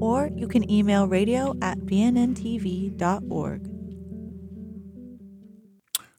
[0.00, 3.70] or you can email radio at bnntv.org.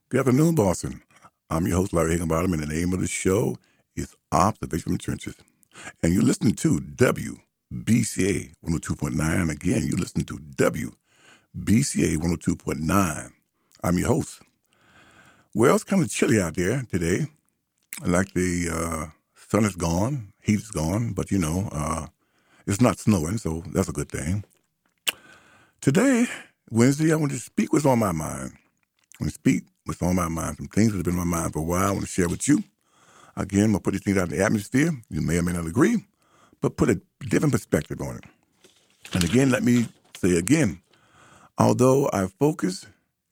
[0.09, 1.01] Good afternoon, Boston.
[1.49, 3.57] I'm your host, Larry Higginbottom, and the name of the show
[3.95, 5.35] is Observation from the Trenches.
[6.01, 9.51] And you're listening to WBCA 102.9.
[9.51, 13.31] Again, you're listening to WBCA 102.9.
[13.83, 14.41] I'm your host.
[15.53, 17.27] Well, it's kind of chilly out there today.
[18.05, 19.05] Like the uh,
[19.35, 22.07] sun is gone, heat is gone, but you know, uh,
[22.67, 24.43] it's not snowing, so that's a good thing.
[25.81, 26.27] Today,
[26.71, 28.53] Wednesday, I want to speak what's on my mind.
[28.53, 30.57] I want to speak what's on my mind.
[30.57, 32.27] Some things that have been on my mind for a while I want to share
[32.27, 32.63] with you.
[33.37, 34.91] Again, I'm going to put these things out in the atmosphere.
[35.09, 36.05] You may or may not agree,
[36.61, 38.23] but put a different perspective on it.
[39.13, 40.81] And again, let me say again,
[41.57, 42.85] although I focus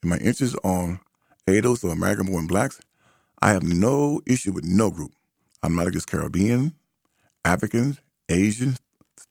[0.04, 1.00] in my interest on
[1.48, 2.81] ADOS or American born blacks,
[3.42, 5.11] I have no issue with no group.
[5.64, 6.73] I'm not against Caribbean,
[7.45, 8.80] Africans, Asians,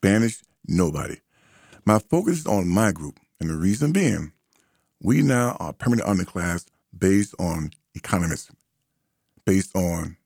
[0.03, 1.15] Spanish, nobody.
[1.85, 4.33] My focus is on my group, and the reason being,
[5.01, 8.51] we now are permanent underclass based on economists,
[9.45, 10.17] based on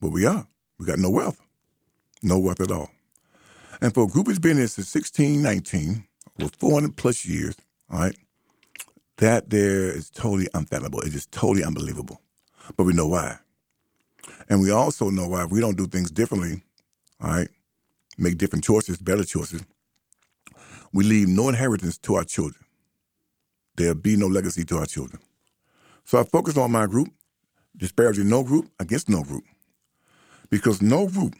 [0.00, 0.46] what we are.
[0.78, 1.40] We got no wealth,
[2.22, 2.90] no wealth at all.
[3.80, 6.04] And for a group that's been here since 1619,
[6.42, 7.56] or 400 plus years,
[7.90, 8.16] all right,
[9.16, 11.00] that there is totally unfathomable.
[11.00, 12.20] It's just totally unbelievable.
[12.76, 13.38] But we know why.
[14.50, 16.62] And we also know why if we don't do things differently,
[17.22, 17.48] all right,
[18.18, 19.62] make different choices, better choices,
[20.92, 22.64] we leave no inheritance to our children.
[23.76, 25.20] There'll be no legacy to our children.
[26.04, 27.08] So I focus on my group,
[27.76, 29.44] disparaging no group against no group.
[30.50, 31.34] Because no group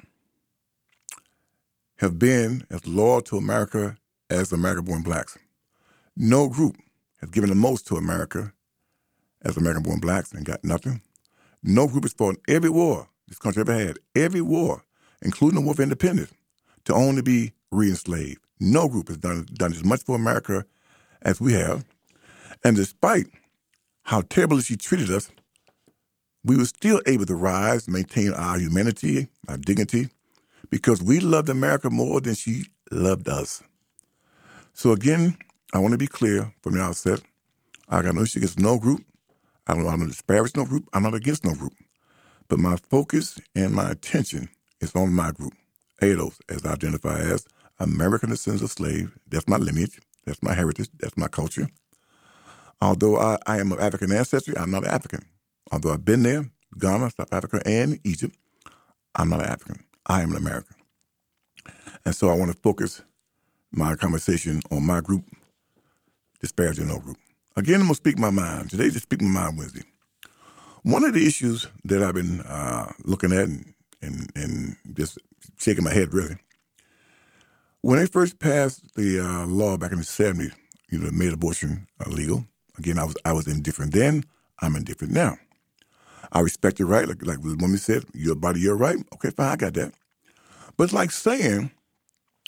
[1.96, 3.96] have been as loyal to America
[4.30, 5.36] as American born blacks.
[6.16, 6.76] No group
[7.20, 8.52] has given the most to America
[9.42, 11.02] as American born blacks and got nothing.
[11.62, 14.84] No group has fought every war this country ever had, every war,
[15.20, 16.32] including the War for Independence
[16.84, 18.40] to only be re-enslaved.
[18.60, 20.64] No group has done, done as much for America
[21.22, 21.84] as we have.
[22.64, 23.26] And despite
[24.04, 25.30] how terribly she treated us,
[26.44, 30.08] we were still able to rise, maintain our humanity, our dignity,
[30.70, 33.62] because we loved America more than she loved us.
[34.74, 35.36] So again,
[35.72, 37.20] I want to be clear from the outset.
[37.88, 39.04] I got no issue against no group.
[39.66, 40.88] I don't, I don't disparage no group.
[40.92, 41.74] I'm not against no group.
[42.48, 44.48] But my focus and my attention
[44.80, 45.54] is on my group.
[46.02, 47.46] ADOS, as I identify as
[47.80, 49.10] American descendants of slaves.
[49.30, 50.00] That's my lineage.
[50.26, 50.90] That's my heritage.
[51.00, 51.68] That's my culture.
[52.82, 55.24] Although I, I am of African ancestry, I'm not African.
[55.72, 58.36] Although I've been there, Ghana, South Africa, and Egypt,
[59.16, 59.84] I'm not African.
[60.06, 60.76] I am an American.
[62.06, 63.02] And so I want to focus
[63.72, 65.24] my conversation on my group,
[66.40, 67.18] disparaging no group.
[67.56, 68.70] Again, I'm going to speak my mind.
[68.70, 69.82] Today, just speak my mind Wednesday.
[70.84, 73.71] One of the issues that I've been uh, looking at and,
[74.02, 75.18] and, and just
[75.58, 76.36] shaking my head really.
[77.80, 80.52] When they first passed the uh, law back in the 70s,
[80.90, 82.44] you know, made abortion legal.
[82.78, 84.24] Again, I was I was indifferent then.
[84.60, 85.36] I'm indifferent now.
[86.32, 88.98] I respect your right, like like the woman said, your body, your right.
[89.14, 89.92] Okay, fine, I got that.
[90.76, 91.70] But it's like saying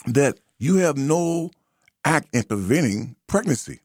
[0.06, 1.50] that you have no
[2.04, 3.81] act in preventing pregnancy.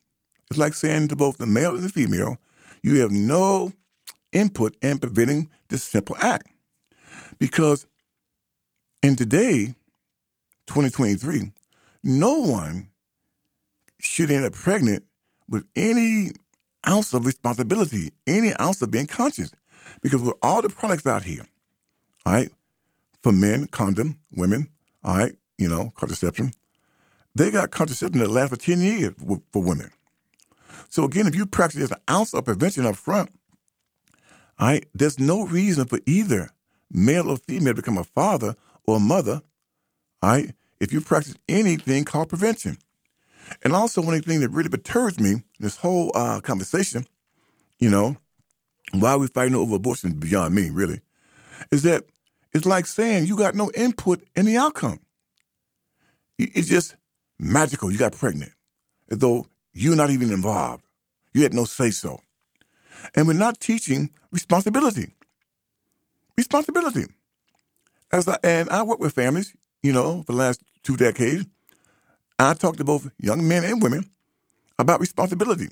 [0.50, 2.38] It's like saying to both the male and the female,
[2.84, 3.74] you have no
[4.31, 6.47] input in preventing this simple act.
[7.39, 7.85] Because
[9.01, 9.73] in today,
[10.67, 11.51] 2023,
[12.03, 12.89] no one
[14.00, 15.03] should end up pregnant
[15.47, 16.31] with any
[16.88, 19.51] ounce of responsibility, any ounce of being conscious.
[20.01, 21.45] Because with all the products out here,
[22.25, 22.51] all right,
[23.23, 24.69] for men, condom, women,
[25.03, 26.51] all right, you know, contraception,
[27.35, 29.13] they got contraception that lasts for 10 years
[29.51, 29.92] for women.
[30.89, 33.30] So again, if you practice an ounce of prevention up front,
[34.59, 36.50] all right, there's no reason for either
[36.91, 38.56] male or female become a father
[38.86, 39.41] or a mother,
[40.21, 42.77] all right, if you practice anything called prevention.
[43.63, 47.06] And also, one thing that really perturbs me, this whole uh, conversation,
[47.80, 48.18] you know,
[48.94, 51.01] why we fighting over abortion beyond me, really,
[51.71, 52.06] is that
[52.53, 55.00] it's like saying you got no input in the outcome.
[56.38, 56.95] It's just
[57.38, 57.92] magical.
[57.92, 58.51] You got pregnant,
[59.12, 60.83] as though you're not even involved.
[61.33, 62.21] You had no say so.
[63.15, 65.13] And we're not teaching responsibility.
[66.39, 67.03] Responsibility.
[68.13, 69.53] As I, and I work with families,
[69.83, 71.45] you know, for the last two decades.
[72.39, 74.09] I talk to both young men and women
[74.80, 75.68] about responsibility.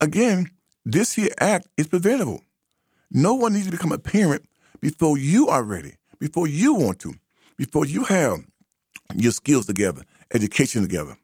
[0.00, 0.50] Again,
[0.84, 2.42] this here act is preventable.
[3.08, 4.48] No one needs to become a parent
[4.80, 7.14] before you are ready, before you want to,
[7.56, 8.40] before you have
[9.14, 10.02] your skills together,
[10.34, 11.16] education together,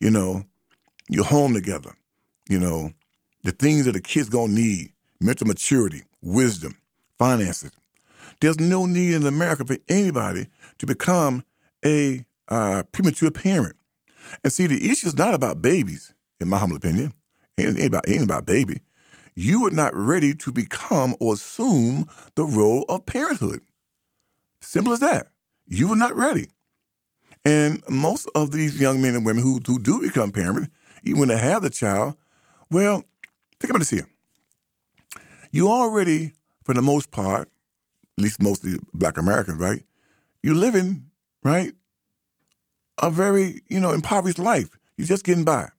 [0.00, 0.44] you know,
[1.08, 1.96] your home together,
[2.50, 2.92] you know,
[3.42, 6.77] the things that the kids gonna need, mental maturity, wisdom,
[7.18, 7.72] finances.
[8.40, 10.48] There's no need in America for anybody
[10.78, 11.44] to become
[11.84, 13.76] a uh, premature parent.
[14.44, 17.12] And see, the issue is not about babies, in my humble opinion.
[17.56, 18.80] It ain't about, ain't about baby.
[19.34, 23.60] You are not ready to become or assume the role of parenthood.
[24.60, 25.28] Simple as that.
[25.66, 26.48] You are not ready.
[27.44, 30.68] And most of these young men and women who, who do become parents,
[31.04, 32.16] even when they have the child,
[32.70, 33.04] well,
[33.60, 34.08] think about this here.
[35.50, 36.32] You already,
[36.68, 37.48] for the most part,
[38.18, 39.82] at least mostly black Americans, right?
[40.42, 41.06] You're living,
[41.42, 41.72] right,
[42.98, 44.68] a very, you know, impoverished life.
[44.98, 45.70] You're just getting by.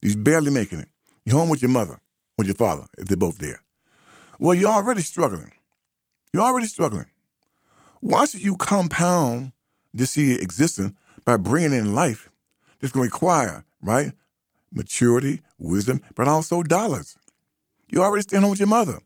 [0.00, 0.88] You're barely making it.
[1.24, 2.00] You're home with your mother,
[2.36, 3.62] with your father, if they're both there.
[4.40, 5.52] Well, you're already struggling.
[6.32, 7.06] You're already struggling.
[8.00, 9.52] Why should you compound
[9.94, 10.92] this here existence
[11.24, 12.28] by bringing in life
[12.80, 14.10] that's going to require, right,
[14.72, 17.16] maturity, wisdom, but also dollars?
[17.88, 18.98] You already staying home with your mother.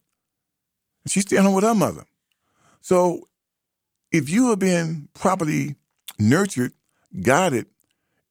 [1.09, 2.05] She's staying home with her mother.
[2.81, 3.29] So
[4.13, 5.77] if you have been properly
[6.19, 6.73] nurtured
[7.23, 7.67] guided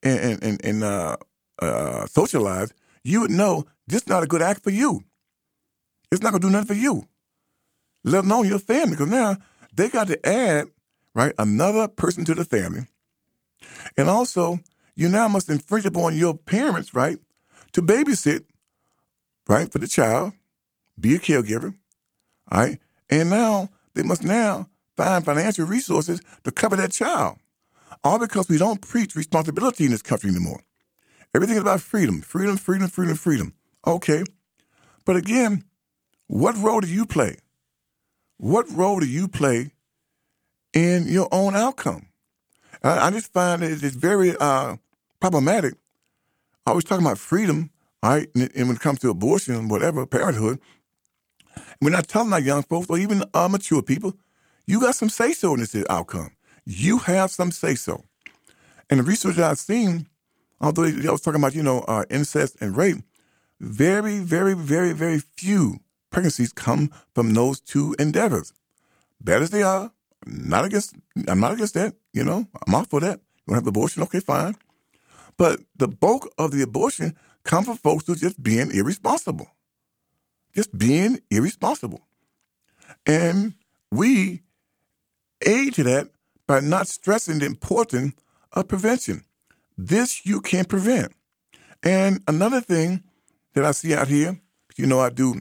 [0.03, 1.17] and and and, uh,
[1.59, 2.73] uh, socialized,
[3.03, 5.03] you would know this is not a good act for you.
[6.11, 7.07] It's not gonna do nothing for you.
[8.03, 9.37] Let alone your family, because now
[9.73, 10.67] they got to add
[11.13, 12.85] right another person to the family,
[13.97, 14.59] and also
[14.95, 17.17] you now must infringe upon your parents right
[17.73, 18.45] to babysit
[19.47, 20.33] right for the child,
[20.99, 21.75] be a caregiver,
[22.51, 27.37] right, and now they must now find financial resources to cover that child.
[28.03, 30.61] All because we don't preach responsibility in this country anymore.
[31.33, 33.53] Everything is about freedom, freedom, freedom, freedom, freedom.
[33.85, 34.23] Okay.
[35.05, 35.63] But again,
[36.27, 37.37] what role do you play?
[38.37, 39.71] What role do you play
[40.73, 42.07] in your own outcome?
[42.83, 44.77] I, I just find that it's very uh,
[45.19, 45.75] problematic.
[46.65, 47.69] I was talking about freedom,
[48.03, 48.27] right?
[48.35, 50.59] And, and, when it comes to abortion, whatever, parenthood,
[51.81, 54.13] we're not telling our young folks or even uh, mature people,
[54.65, 56.31] you got some say so in this outcome
[56.65, 58.03] you have some say so.
[58.89, 60.07] And the research I've seen,
[60.59, 62.97] although I was talking about, you know, uh, incest and rape,
[63.59, 65.79] very, very, very, very few
[66.09, 68.53] pregnancies come from those two endeavors.
[69.21, 69.91] Bad as they are,
[70.25, 70.95] not against,
[71.27, 73.19] I'm not against that, you know, I'm all for that.
[73.47, 74.03] You want to have abortion?
[74.03, 74.55] Okay, fine.
[75.37, 79.47] But the bulk of the abortion come from folks who are just being irresponsible.
[80.55, 82.01] Just being irresponsible.
[83.05, 83.53] And
[83.91, 84.41] we
[85.45, 86.09] aid to that
[86.47, 88.15] by not stressing the importance
[88.53, 89.23] of prevention.
[89.77, 91.13] This you can prevent.
[91.83, 93.03] And another thing
[93.53, 94.39] that I see out here,
[94.75, 95.35] you know, I do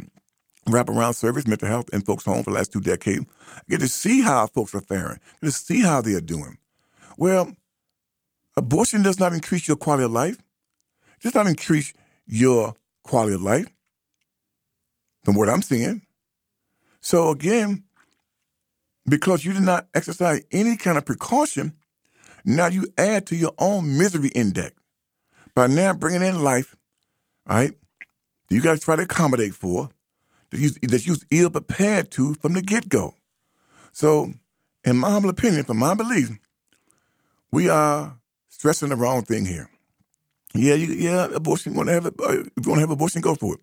[0.67, 3.27] wraparound service, mental health, and folks' home for the last two decades.
[3.57, 6.59] I get to see how folks are faring, get to see how they are doing.
[7.17, 7.55] Well,
[8.57, 10.39] abortion does not increase your quality of life.
[11.19, 11.93] It does not increase
[12.27, 13.67] your quality of life,
[15.25, 16.03] from what I'm seeing.
[17.01, 17.85] So again,
[19.07, 21.75] because you did not exercise any kind of precaution,
[22.45, 24.73] now you add to your own misery index
[25.55, 26.77] by now bringing in life,
[27.47, 27.73] right?
[28.51, 29.89] You got to try to accommodate for
[30.51, 33.15] that you that you ill prepared to from the get go.
[33.93, 34.33] So,
[34.85, 36.31] in my humble opinion, from my belief,
[37.51, 39.71] we are stressing the wrong thing here.
[40.55, 41.73] Yeah, you, yeah, abortion.
[41.73, 42.15] You want to have it?
[42.19, 43.61] If you want to have abortion, go for it.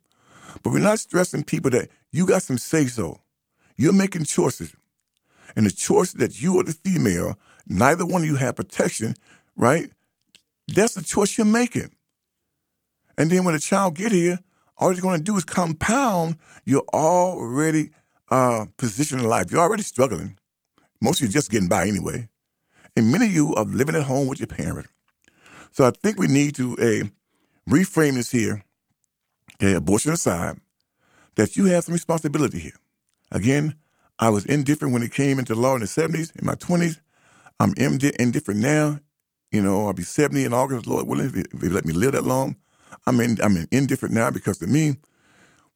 [0.63, 3.19] But we're not stressing people that you got some say so.
[3.77, 4.75] You're making choices
[5.55, 9.15] and the choice that you or the female, neither one of you have protection,
[9.55, 9.89] right?
[10.67, 11.91] That's the choice you're making.
[13.17, 14.39] And then when the child get here,
[14.77, 17.91] all you're going to do is compound your already
[18.29, 19.51] uh, position in life.
[19.51, 20.37] You're already struggling.
[21.01, 22.29] Most of you just getting by anyway.
[22.95, 24.87] And many of you are living at home with your parent.
[25.71, 28.63] So I think we need to uh, reframe this here,
[29.61, 30.57] okay, abortion aside,
[31.35, 32.77] that you have some responsibility here.
[33.31, 33.75] Again,
[34.19, 36.99] I was indifferent when it came into law in the 70s, in my 20s.
[37.59, 38.99] I'm indifferent now.
[39.51, 42.23] You know, I'll be 70 in August, Lord willing, if you let me live that
[42.23, 42.55] long.
[43.05, 44.97] I'm, in, I'm indifferent now because to me,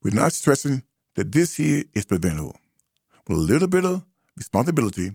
[0.04, 0.84] we're not stressing
[1.16, 2.58] that this here is preventable.
[3.28, 4.06] With a little bit of
[4.38, 5.12] responsibility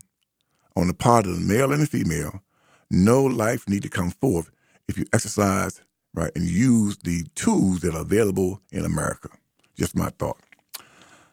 [0.76, 2.42] on the part of the male and the female,
[2.90, 4.50] no life need to come forth
[4.88, 5.80] if you exercise,
[6.14, 9.28] right, and use the tools that are available in America.
[9.76, 10.38] Just my thought.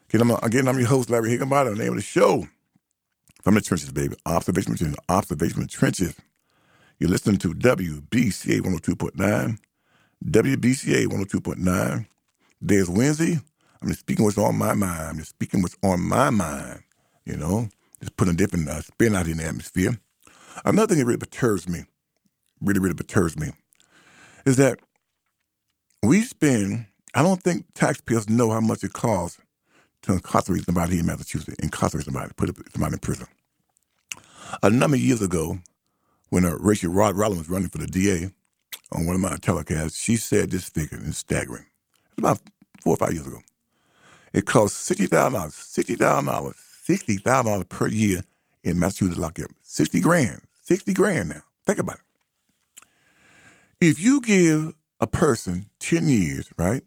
[0.09, 1.75] Again, I'm, again, I'm your host, Larry Higginbottom.
[1.75, 2.47] The name of the show,
[3.41, 4.15] From the Trenches, baby.
[4.25, 4.97] Observation Trenches.
[5.09, 6.15] Observation Trenches.
[6.99, 9.59] You're listening to WBCA 102.9,
[10.25, 12.07] WBCA 102.9.
[12.59, 13.39] Today is Wednesday.
[13.81, 15.01] I'm just speaking what's on my mind.
[15.01, 16.81] I'm just speaking what's on my mind,
[17.25, 17.69] you know,
[17.99, 19.99] just putting a different uh, spin out in the atmosphere.
[20.65, 21.83] Another thing that really perturbs me,
[22.61, 23.51] really, really perturbs me,
[24.47, 24.79] is that
[26.01, 29.41] we spend, I don't think taxpayers know how much it costs
[30.03, 33.27] to incarcerate somebody in Massachusetts, incarcerate somebody, put somebody in prison.
[34.63, 35.59] A number of years ago,
[36.29, 38.31] when uh, Rachael Rod Rollins was running for the DA
[38.93, 41.65] on one of my telecasts, she said this figure, and it's staggering.
[42.11, 42.39] It's about
[42.81, 43.41] four or five years ago.
[44.31, 45.09] It costs $60,000,
[45.49, 46.53] $60,000,
[46.87, 48.21] $60,000 per year
[48.63, 49.51] in Massachusetts lockup.
[49.63, 51.41] 60 grand, 60 grand now.
[51.65, 52.06] Think about it.
[53.79, 56.81] If you give a person 10 years, right,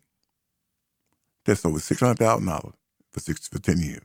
[1.44, 2.72] that's over $600,000
[3.12, 4.02] for, six, for 10 years.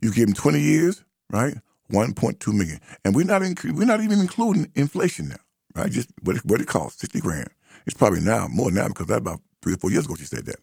[0.00, 1.54] You give them 20 years, right,
[1.92, 2.80] 1.2 million.
[3.04, 5.36] And we're not, we're not even including inflation now,
[5.74, 7.48] right, just what it, what it costs, 60 grand.
[7.86, 10.46] It's probably now, more now, because that about three or four years ago she said
[10.46, 10.60] that.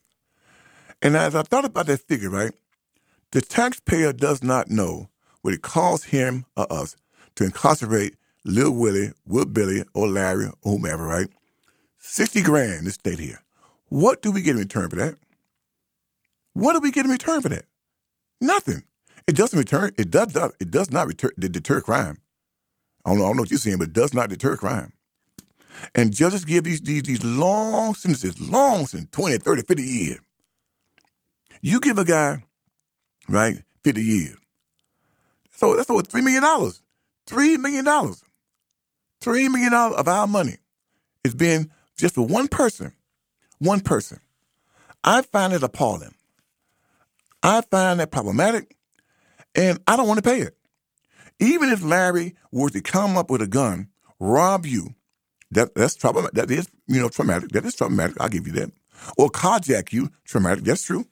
[1.01, 2.53] And as I thought about that figure, right,
[3.31, 5.09] the taxpayer does not know
[5.41, 6.95] what it costs him or us
[7.35, 8.15] to incarcerate
[8.47, 11.27] Lil Willie, Will Billy, or Larry, or whomever, right?
[11.99, 13.43] 60 grand to stay here.
[13.89, 15.15] What do we get in return for that?
[16.53, 17.65] What do we get in return for that?
[18.41, 18.83] Nothing.
[19.27, 19.91] It doesn't return.
[19.97, 20.53] It does not.
[20.59, 22.17] It does not return, deter crime.
[23.05, 23.25] I don't know.
[23.25, 24.93] I don't know what you're saying, but it does not deter crime.
[25.93, 30.19] And judges give these these, these long sentences, long sentences, 20, 30, 50 years.
[31.61, 32.43] You give a guy,
[33.27, 34.37] right, 50 years.
[35.51, 36.43] So that's over $3 million.
[36.43, 38.15] $3 million.
[39.27, 40.55] $3 million of our money
[41.23, 42.93] is being just for one person.
[43.59, 44.19] One person.
[45.03, 46.15] I find it appalling.
[47.43, 48.75] I find that problematic,
[49.55, 50.55] and I don't want to pay it.
[51.39, 54.95] Even if Larry were to come up with a gun, rob you,
[55.51, 56.27] that that's trouble.
[56.33, 57.49] That is, you know, traumatic.
[57.49, 58.17] That is traumatic.
[58.19, 58.71] I'll give you that.
[59.17, 60.63] Or carjack you, traumatic.
[60.63, 61.05] That's true.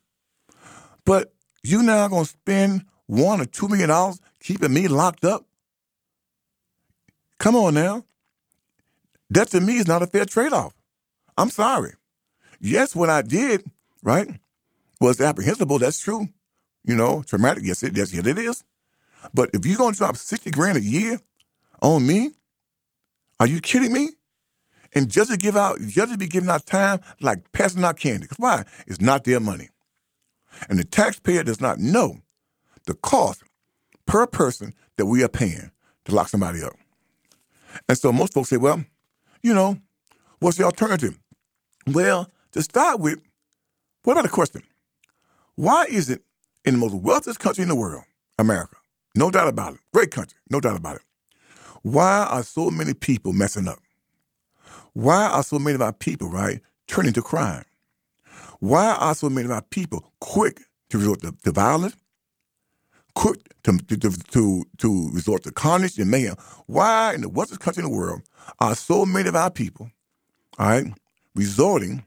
[1.06, 5.45] But you now gonna spend one or two million dollars keeping me locked up?
[7.40, 8.06] Come on now.
[9.30, 10.74] That to me is not a fair trade-off.
[11.38, 11.94] I'm sorry.
[12.60, 13.64] Yes, what I did,
[14.04, 14.28] right,
[15.02, 15.80] was apprehensible.
[15.80, 16.28] That's true.
[16.84, 17.64] You know, traumatic.
[17.66, 18.64] Yes, it, yes, yes, it is.
[19.34, 21.20] But if you're gonna drop 60 grand a year
[21.82, 22.32] on me,
[23.40, 24.10] are you kidding me?
[24.94, 28.22] And just to give out, just to be giving out time like passing out candy.
[28.22, 28.64] Because why?
[28.88, 29.70] It's not their money.
[30.70, 32.20] And the taxpayer does not know
[32.86, 33.44] the cost
[34.06, 35.72] per person that we are paying
[36.06, 36.76] to lock somebody up.
[37.88, 38.84] And so most folks say, well,
[39.42, 39.78] you know,
[40.40, 41.18] what's the alternative?
[41.88, 43.20] Well, to start with,
[44.04, 44.64] what about the question?
[45.56, 46.22] Why is it
[46.66, 48.04] in the most wealthiest country in the world,
[48.40, 48.76] America,
[49.16, 51.02] no doubt about it, great country, no doubt about it,
[51.84, 53.80] why are so many people messing up?
[54.94, 57.66] Why are so many of our people, right, turning to crime?
[58.60, 61.96] Why are so many of our people quick to resort to, to violence,
[63.16, 66.36] quick to, to, to, to resort to carnage and mayhem?
[66.68, 68.22] Why in the wealthiest country in the world
[68.60, 69.90] are so many of our people,
[70.60, 70.86] all right,
[71.34, 72.06] resorting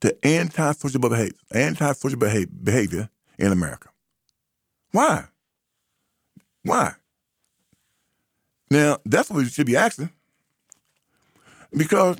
[0.00, 3.90] to antisocial behavior, antisocial behavior, in America?
[4.92, 5.26] Why?
[6.62, 6.92] Why?
[8.70, 10.10] Now, that's what we should be asking.
[11.76, 12.18] Because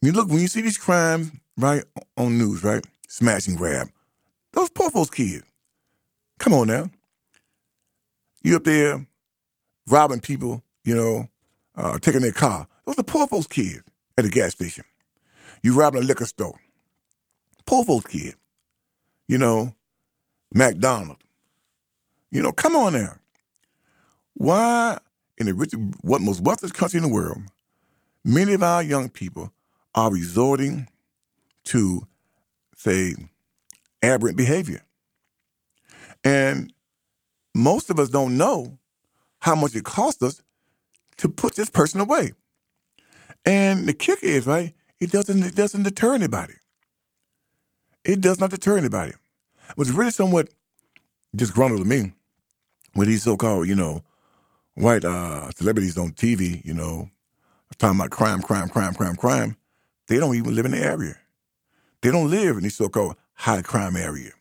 [0.00, 1.84] you look, when you see these crimes, right,
[2.16, 3.88] on news, right, smash and grab,
[4.52, 5.44] those poor folks kids.
[6.42, 6.90] Come on now.
[8.42, 9.06] You up there
[9.86, 11.28] robbing people, you know,
[11.76, 12.66] uh, taking their car.
[12.84, 13.82] Those are poor folks kids
[14.18, 14.84] at the gas station.
[15.62, 16.58] You robbing a liquor store.
[17.64, 18.34] Poor folks kid.
[19.28, 19.72] You know,
[20.52, 21.20] McDonald's.
[22.32, 23.14] You know, come on now.
[24.34, 24.98] Why
[25.38, 27.38] in the rich, what most wealthiest country in the world,
[28.24, 29.52] many of our young people
[29.94, 30.88] are resorting
[31.66, 32.08] to,
[32.74, 33.14] say,
[34.02, 34.82] aberrant behavior.
[36.24, 36.72] And
[37.54, 38.78] most of us don't know
[39.40, 40.42] how much it costs us
[41.18, 42.32] to put this person away.
[43.44, 46.54] And the kicker is, right, it doesn't it doesn't deter anybody.
[48.04, 49.12] It does not deter anybody.
[49.76, 50.48] What's really somewhat
[51.34, 52.12] disgruntled to me
[52.94, 54.02] with these so-called, you know,
[54.74, 57.10] white uh, celebrities on TV, you know,
[57.78, 59.56] talking about crime, crime, crime, crime, crime.
[60.08, 61.16] They don't even live in the area.
[62.02, 64.32] They don't live in the so-called high crime area.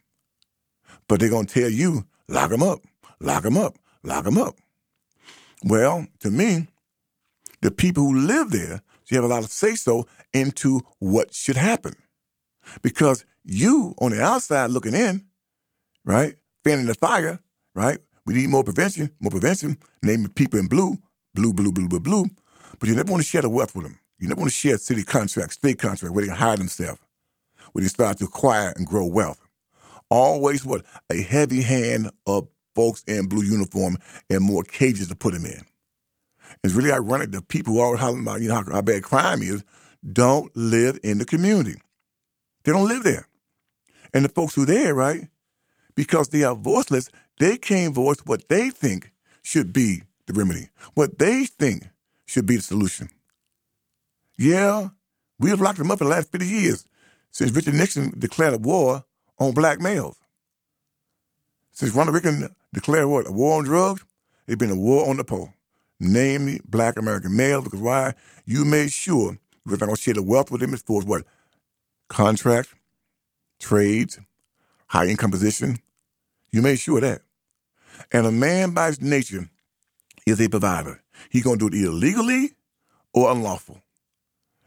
[1.12, 2.80] But they're going to tell you, lock them up,
[3.20, 4.56] lock them up, lock them up.
[5.62, 6.68] Well, to me,
[7.60, 11.96] the people who live there should have a lot of say-so into what should happen.
[12.82, 15.26] Because you, on the outside looking in,
[16.06, 17.42] right, fanning the fire,
[17.76, 20.98] right, we need more prevention, more prevention, name the people in blue,
[21.34, 22.26] blue, blue, blue, blue, blue.
[22.80, 24.00] But you never want to share the wealth with them.
[24.18, 27.02] You never want to share city contracts, state contracts, where they can hide themselves,
[27.74, 29.42] where they start to acquire and grow wealth.
[30.12, 30.86] Always what?
[31.10, 33.98] A heavy hand of folks in blue uniform
[34.30, 35.62] and more cages to put them in.
[36.64, 39.64] It's really ironic that people who are hollering about you know how, bad crime is
[40.12, 41.82] don't live in the community.
[42.64, 43.28] They don't live there.
[44.14, 45.30] And the folks who are there, right,
[45.96, 49.12] because they are voiceless, they can't voice what they think
[49.44, 51.88] should be the remedy, what they think
[52.26, 53.10] should be the solution.
[54.38, 54.90] Yeah,
[55.40, 56.86] we have locked them up in the last 50 years
[57.32, 59.06] since Richard Nixon declared a war
[59.42, 60.18] on black males.
[61.72, 63.28] Since Ronald Reagan declared what?
[63.28, 64.06] A war on drugs?
[64.46, 65.54] It's been a war on the poor,
[66.00, 68.14] namely black American males, because why?
[68.46, 71.00] You made sure you were not going to share the wealth with them as far
[71.00, 71.24] as what?
[72.08, 72.74] Contracts,
[73.60, 74.20] trades,
[74.88, 75.80] high income position.
[76.52, 77.22] You made sure of that.
[78.12, 79.50] And a man by his nature
[80.28, 81.02] is a provider.
[81.30, 82.52] He's going to do it either legally
[83.14, 83.82] or unlawful.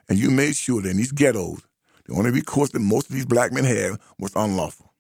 [0.09, 1.62] And you made sure that in these ghettos,
[2.06, 4.92] the only recourse that most of these black men had was unlawful.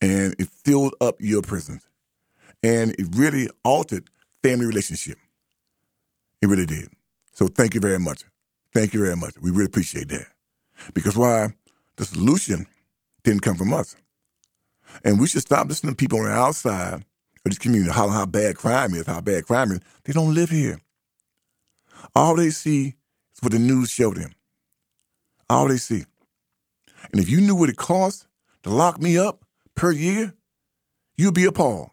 [0.00, 1.88] And it filled up your prisons.
[2.62, 4.08] And it really altered
[4.42, 5.18] family relationship.
[6.40, 6.88] It really did.
[7.32, 8.24] So thank you very much.
[8.72, 9.34] Thank you very much.
[9.40, 10.26] We really appreciate that.
[10.94, 11.48] Because why?
[11.96, 12.66] The solution
[13.22, 13.96] didn't come from us.
[15.04, 17.04] And we should stop listening to people on the outside of
[17.44, 19.80] this community hollering how bad crime is, how bad crime is.
[20.04, 20.80] They don't live here.
[22.14, 22.88] All they see
[23.34, 24.32] is what the news showed them.
[25.48, 26.04] All they see.
[27.10, 28.26] And if you knew what it costs
[28.62, 29.44] to lock me up
[29.74, 30.34] per year,
[31.16, 31.90] you'd be appalled.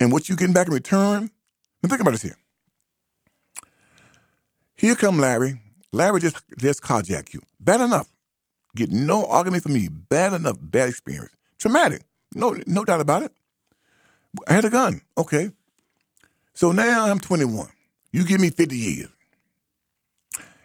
[0.00, 1.30] And what you getting back in return?
[1.82, 2.36] Now think about this here.
[4.74, 5.60] Here come Larry.
[5.92, 7.40] Larry just just carjack you.
[7.60, 8.08] Bad enough.
[8.74, 9.88] Get no argument from me.
[9.88, 10.56] Bad enough.
[10.60, 11.34] Bad experience.
[11.58, 12.02] Traumatic.
[12.34, 13.32] No, no doubt about it.
[14.48, 15.00] I had a gun.
[15.16, 15.50] Okay.
[16.54, 17.68] So now I'm 21.
[18.12, 19.08] You give me 50 years.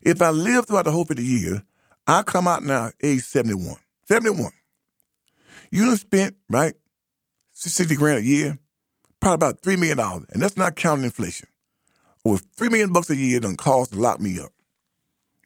[0.01, 1.61] If I live throughout the whole 50 years,
[2.09, 3.75] I come out now age 71.
[4.05, 4.51] 71.
[5.69, 6.73] You done spent, right,
[7.51, 8.57] 60 grand a year,
[9.19, 9.99] probably about $3 million.
[10.31, 11.47] And that's not counting inflation.
[12.25, 14.49] Over 3 million bucks a year done cost to lock me up.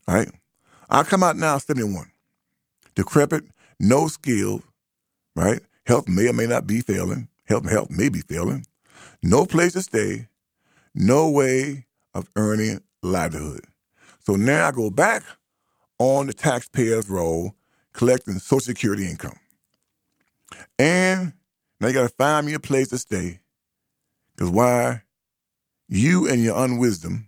[0.07, 0.31] All right?
[0.89, 2.09] I come out now 71.
[2.95, 3.43] Decrepit,
[3.81, 4.61] no skills,
[5.35, 5.59] right?
[5.85, 7.27] Health may or may not be failing.
[7.43, 8.65] Health, health may be failing.
[9.21, 10.29] No place to stay.
[10.95, 13.65] No way of earning livelihood.
[14.21, 15.23] So now I go back
[16.03, 17.55] on the taxpayer's roll,
[17.93, 19.39] collecting Social Security income.
[20.77, 21.31] And
[21.79, 23.39] now you got to find me a place to stay.
[24.35, 25.03] Because why?
[25.87, 27.27] You and your unwisdom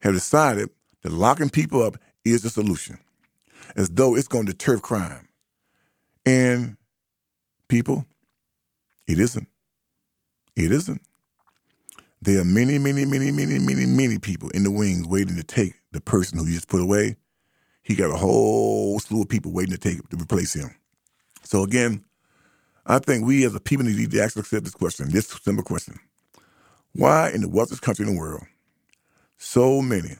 [0.00, 0.68] have decided
[1.02, 2.98] that locking people up is the solution,
[3.76, 5.28] as though it's going to deter crime.
[6.26, 6.76] And
[7.68, 8.04] people,
[9.06, 9.48] it isn't.
[10.54, 11.00] It isn't.
[12.20, 15.74] There are many, many, many, many, many, many people in the wings waiting to take
[15.92, 17.16] the person who you just put away.
[17.88, 20.76] He got a whole slew of people waiting to take to replace him.
[21.44, 22.04] So again,
[22.86, 25.98] I think we as a people need to ask ourselves this question, this simple question.
[26.94, 28.44] Why in the wealthiest country in the world,
[29.38, 30.16] so many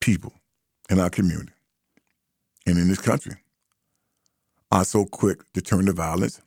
[0.00, 0.34] people
[0.90, 1.52] in our community
[2.66, 3.34] and in this country
[4.72, 6.42] are so quick to turn to violence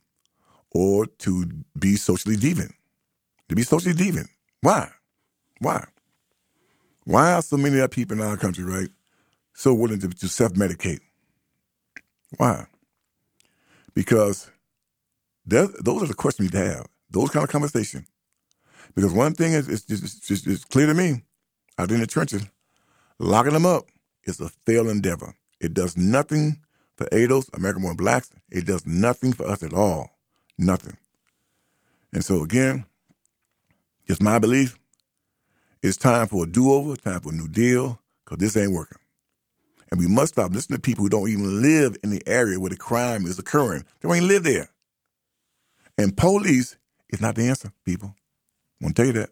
[0.72, 1.46] or to
[1.78, 2.72] be socially deviant?
[3.48, 4.28] To be socially deviant.
[4.62, 4.90] Why?
[5.60, 5.84] Why?
[7.04, 8.90] Why are so many of our people in our country, right,
[9.56, 11.00] so willing to, to self medicate?
[12.36, 12.66] Why?
[13.94, 14.50] Because
[15.46, 16.86] those are the questions you need to have.
[17.10, 18.06] Those kind of conversations.
[18.94, 21.22] Because one thing is, is, is, is, is clear to me
[21.78, 22.46] out in the trenches
[23.18, 23.86] locking them up
[24.24, 25.34] is a failed endeavor.
[25.60, 26.58] It does nothing
[26.96, 28.30] for ADOS, American born blacks.
[28.50, 30.10] It does nothing for us at all.
[30.58, 30.96] Nothing.
[32.12, 32.86] And so, again,
[34.06, 34.78] it's my belief.
[35.82, 38.98] It's time for a do over, time for a new deal, because this ain't working.
[39.90, 42.70] And we must stop listening to people who don't even live in the area where
[42.70, 43.84] the crime is occurring.
[44.00, 44.68] They don't even live there.
[45.96, 46.76] And police
[47.08, 48.14] is not the answer, people.
[48.80, 49.30] I want to tell you that.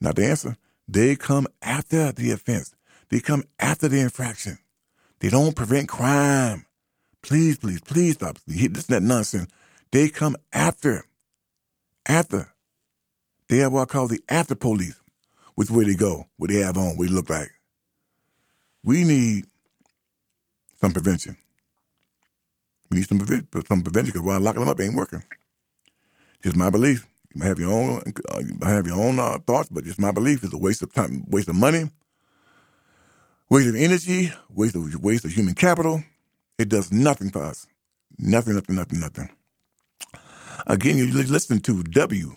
[0.00, 0.56] Not the answer.
[0.88, 2.74] They come after the offense.
[3.08, 4.58] They come after the infraction.
[5.20, 6.66] They don't prevent crime.
[7.22, 8.38] Please, please, please stop.
[8.46, 9.50] This is that nonsense.
[9.90, 11.04] They come after.
[12.06, 12.52] After.
[13.48, 15.00] They have what I call the after police,
[15.54, 17.50] which where they go, what they have on, what they look like.
[18.82, 19.46] We need
[20.80, 21.36] some prevention.
[22.90, 25.22] We need some, some prevention because while locking them up ain't working.
[26.42, 27.06] Just my belief.
[27.34, 29.98] You might have your own, uh, you might have your own uh, thoughts, but just
[29.98, 31.90] my belief is a waste of time, waste of money,
[33.50, 36.02] waste of energy, waste of waste of human capital.
[36.58, 37.66] It does nothing for us.
[38.18, 39.30] Nothing, nothing, nothing, nothing.
[40.66, 42.36] Again, you're listening to WBCA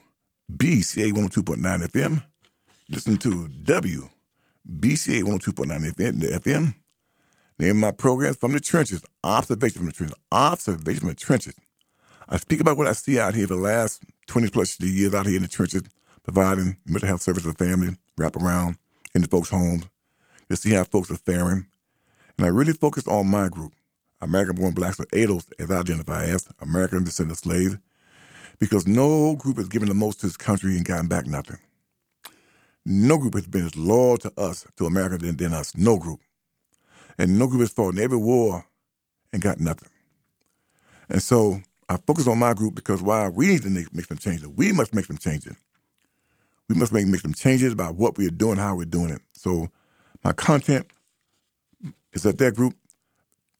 [1.14, 2.24] 102.9 FM.
[2.90, 3.48] Listen to
[4.70, 6.76] BCA 102.9 FM, the FM.
[7.60, 11.56] Name my program from the trenches, observation from the trenches, observation from the trenches.
[12.30, 15.36] I speak about what I see out here the last 20 plus years out here
[15.36, 15.84] in the trenches,
[16.24, 18.78] providing mental health services to the family, wrap around
[19.14, 19.84] in the folks' homes,
[20.50, 21.68] to see how folks are faring.
[22.38, 23.74] And I really focus on my group,
[24.22, 27.78] American born blacks or ADOS, as I identify as, American descendant slaves,
[28.60, 31.58] because no group has given the most to this country and gotten back nothing.
[32.86, 35.76] No group has been as loyal to us, to America, than, than us.
[35.76, 36.22] No group.
[37.20, 38.66] And no group has fought in every war
[39.34, 39.90] and got nothing.
[41.10, 44.18] And so I focus on my group because why we need to make, make some
[44.18, 44.48] changes.
[44.48, 45.56] We must make some changes.
[46.70, 49.22] We must make, make some changes about what we are doing, how we're doing it.
[49.34, 49.70] So
[50.24, 50.88] my content
[52.14, 52.76] is that that group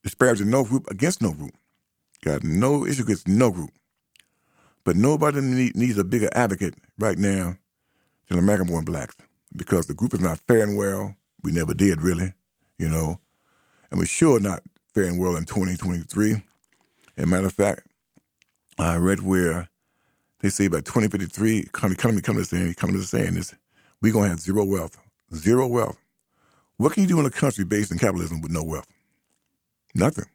[0.04, 1.54] disparaging no group against no group.
[2.24, 3.72] Got no issue against no group.
[4.86, 7.58] But nobody need, needs a bigger advocate right now
[8.30, 9.16] than American born blacks
[9.56, 11.16] because the group is not faring well.
[11.44, 12.34] We never did, really,
[12.78, 13.20] you know.
[13.92, 14.62] And we're sure not
[14.94, 16.34] faring well in 2023.
[17.18, 17.88] As a matter of fact,
[18.78, 19.70] I read where
[20.42, 23.42] they say by 2053, economy, economy coming to saying, coming to saying
[24.02, 24.98] we're going to have zero wealth.
[25.36, 25.98] Zero wealth.
[26.78, 28.88] What can you do in a country based in capitalism with no wealth?
[29.96, 30.26] Nothing.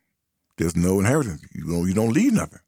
[0.58, 1.42] There's no inheritance.
[1.54, 2.60] You don't, you don't leave nothing.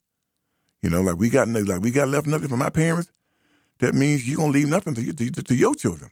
[0.83, 3.11] You know, like we got like we got left nothing from my parents.
[3.81, 6.11] That means you're gonna leave nothing to, you, to, to your children,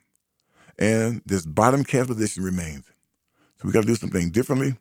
[0.78, 2.84] and this bottom caste position remains.
[3.64, 4.76] So we got to do something differently.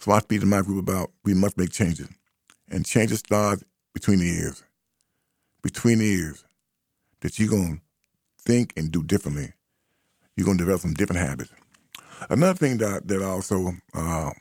[0.00, 2.08] So I speak to my group about we must make changes,
[2.68, 3.62] and changes start
[3.94, 4.64] between the ears.
[5.62, 6.44] Between the ears,
[7.20, 7.80] that you're gonna
[8.40, 9.52] think and do differently.
[10.36, 11.52] You're gonna develop some different habits.
[12.28, 14.32] Another thing that that also uh,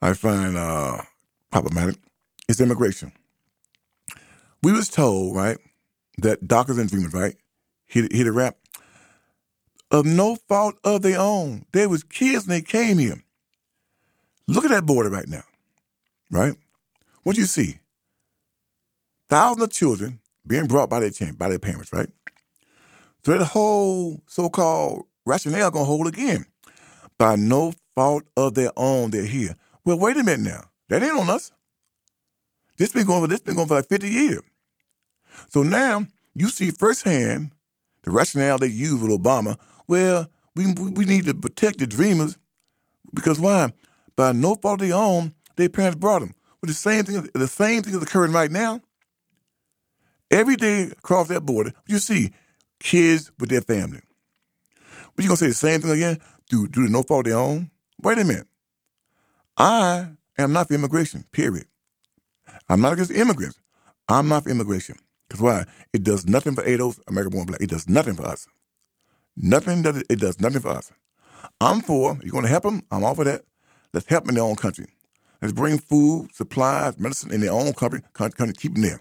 [0.00, 1.02] I find uh,
[1.50, 1.96] problematic
[2.48, 3.12] is immigration.
[4.62, 5.58] We was told, right,
[6.16, 7.36] that doctors and dreamers, right,
[7.84, 8.56] hit, hit a rap,
[9.90, 11.64] of no fault of their own.
[11.72, 13.22] They was kids when they came here.
[14.46, 15.44] Look at that border right now,
[16.30, 16.54] right?
[17.22, 17.78] What do you see?
[19.28, 22.08] Thousands of children being brought by their by their parents, right?
[23.24, 26.46] So that whole so-called rationale gonna hold again.
[27.18, 29.54] By no fault of their own, they're here.
[29.84, 30.64] Well, wait a minute now.
[30.88, 31.52] That ain't on us.
[32.78, 34.40] This been going for this been going for like 50 years.
[35.50, 37.52] So now you see firsthand
[38.02, 39.58] the rationale they use with Obama.
[39.90, 42.38] Well, we we need to protect the dreamers
[43.12, 43.72] because why?
[44.14, 46.32] By no fault of their own, their parents brought them.
[46.60, 48.82] But the same thing, the same thing is occurring right now.
[50.30, 52.30] Every day across that border, you see
[52.78, 53.98] kids with their family.
[55.16, 56.18] But you gonna say the same thing again?
[56.48, 57.72] Do do no fault of their own?
[58.00, 58.46] Wait a minute.
[59.56, 60.06] I
[60.38, 61.24] am not for immigration.
[61.32, 61.66] Period.
[62.68, 63.58] I'm not against immigrants.
[64.08, 64.94] I'm not for immigration.
[65.28, 65.64] Because why?
[65.92, 67.60] It does nothing for ADOS, oh, American born black.
[67.60, 68.46] It does nothing for us.
[69.36, 70.92] Nothing does it, does nothing for us.
[71.60, 72.82] I'm for, you're going to help them?
[72.90, 73.42] I'm all for that.
[73.92, 74.86] Let's help them in their own country.
[75.40, 79.00] Let's bring food, supplies, medicine in their own country, country, country keep them there.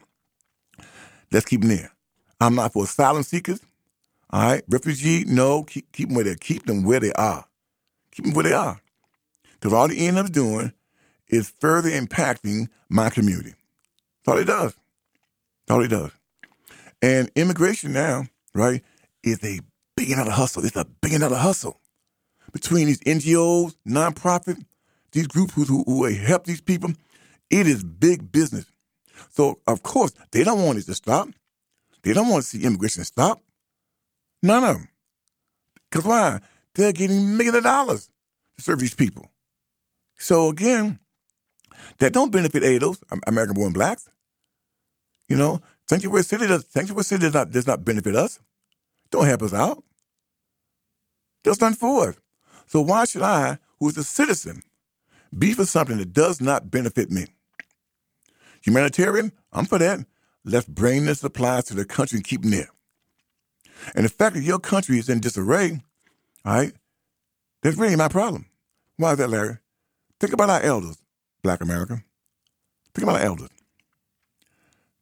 [1.32, 1.92] Let's keep them there.
[2.39, 3.60] I'm not for asylum seekers.
[4.30, 7.46] All right, refugee, no, keep, keep them where they Keep them where they are.
[8.12, 8.80] Keep them where they are.
[9.54, 10.72] Because all they end up doing
[11.28, 13.54] is further impacting my community.
[14.26, 14.76] That's all it does.
[15.68, 16.12] That's all it does.
[17.02, 18.84] And immigration now, right,
[19.24, 19.60] is a
[20.00, 20.66] billion dollar hustle.
[20.66, 21.80] It's a billion dollar hustle
[22.54, 24.64] between these NGOs, nonprofit,
[25.12, 26.92] these groups who, who, who help these people.
[27.50, 28.66] It is big business.
[29.32, 31.28] So, of course, they don't want it to stop.
[32.04, 33.42] They don't want to see immigration stop.
[34.42, 34.88] None of them.
[35.90, 36.40] Because why?
[36.76, 38.10] They're getting millions of dollars
[38.56, 39.30] to serve these people.
[40.18, 41.00] So, again,
[41.98, 44.10] that don't benefit ADOS, American born blacks.
[45.28, 48.40] You know, Sanctuary City does Sanctuary City does not does not benefit us.
[49.12, 49.84] Don't help us out.
[51.43, 52.15] Does nothing for us.
[52.67, 54.62] So why should I, who is a citizen,
[55.38, 57.25] be for something that does not benefit me?
[58.62, 60.06] Humanitarian, I'm for that.
[60.43, 62.69] Let's bring the supplies to the country and keep them there.
[63.95, 65.82] And the fact that your country is in disarray,
[66.45, 66.73] all right,
[67.62, 68.45] that's really my problem.
[68.97, 69.58] Why is that, Larry?
[70.19, 70.97] Think about our elders
[71.43, 72.04] black America.
[72.93, 73.49] Think about our elders.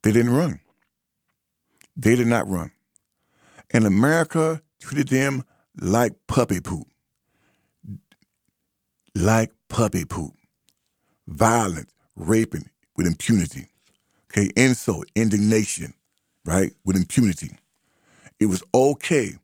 [0.04, 0.60] They didn't run.
[1.96, 2.72] They did not run.
[3.72, 5.44] And America treated them
[5.80, 6.88] like puppy poop.
[9.16, 10.34] Like puppy poop.
[11.28, 13.68] Violence, raping with impunity.
[14.32, 15.94] Okay, insult, indignation,
[16.46, 17.52] right, with impunity.
[18.40, 19.36] It was okay,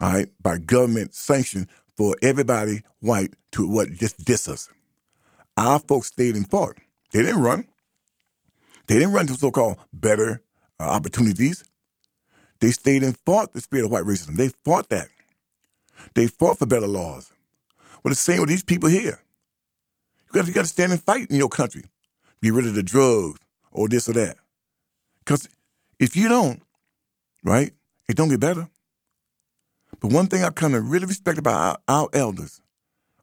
[0.00, 4.68] all right, by government sanction for everybody white to what just diss us.
[5.56, 6.76] Our folks stayed and fought.
[7.12, 7.66] They didn't run.
[8.86, 10.42] They didn't run to so-called better
[10.80, 11.64] uh, opportunities.
[12.60, 14.36] They stayed and fought the spirit of white racism.
[14.36, 15.08] They fought that.
[16.14, 17.30] They fought for better laws.
[18.02, 19.20] Well, the same with these people here.
[20.26, 21.84] You got, you got to stand and fight in your country.
[22.42, 23.40] Get rid of the drugs
[23.72, 24.36] or this or that.
[25.20, 25.48] Because
[25.98, 26.62] if you don't,
[27.44, 27.72] right,
[28.08, 28.68] it don't get better.
[30.00, 32.60] But one thing I come to really respect about our, our elders,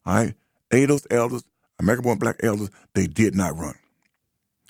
[0.04, 0.34] all right,
[0.70, 1.44] ADOS elders,
[1.78, 3.74] American born black elders, they did not run.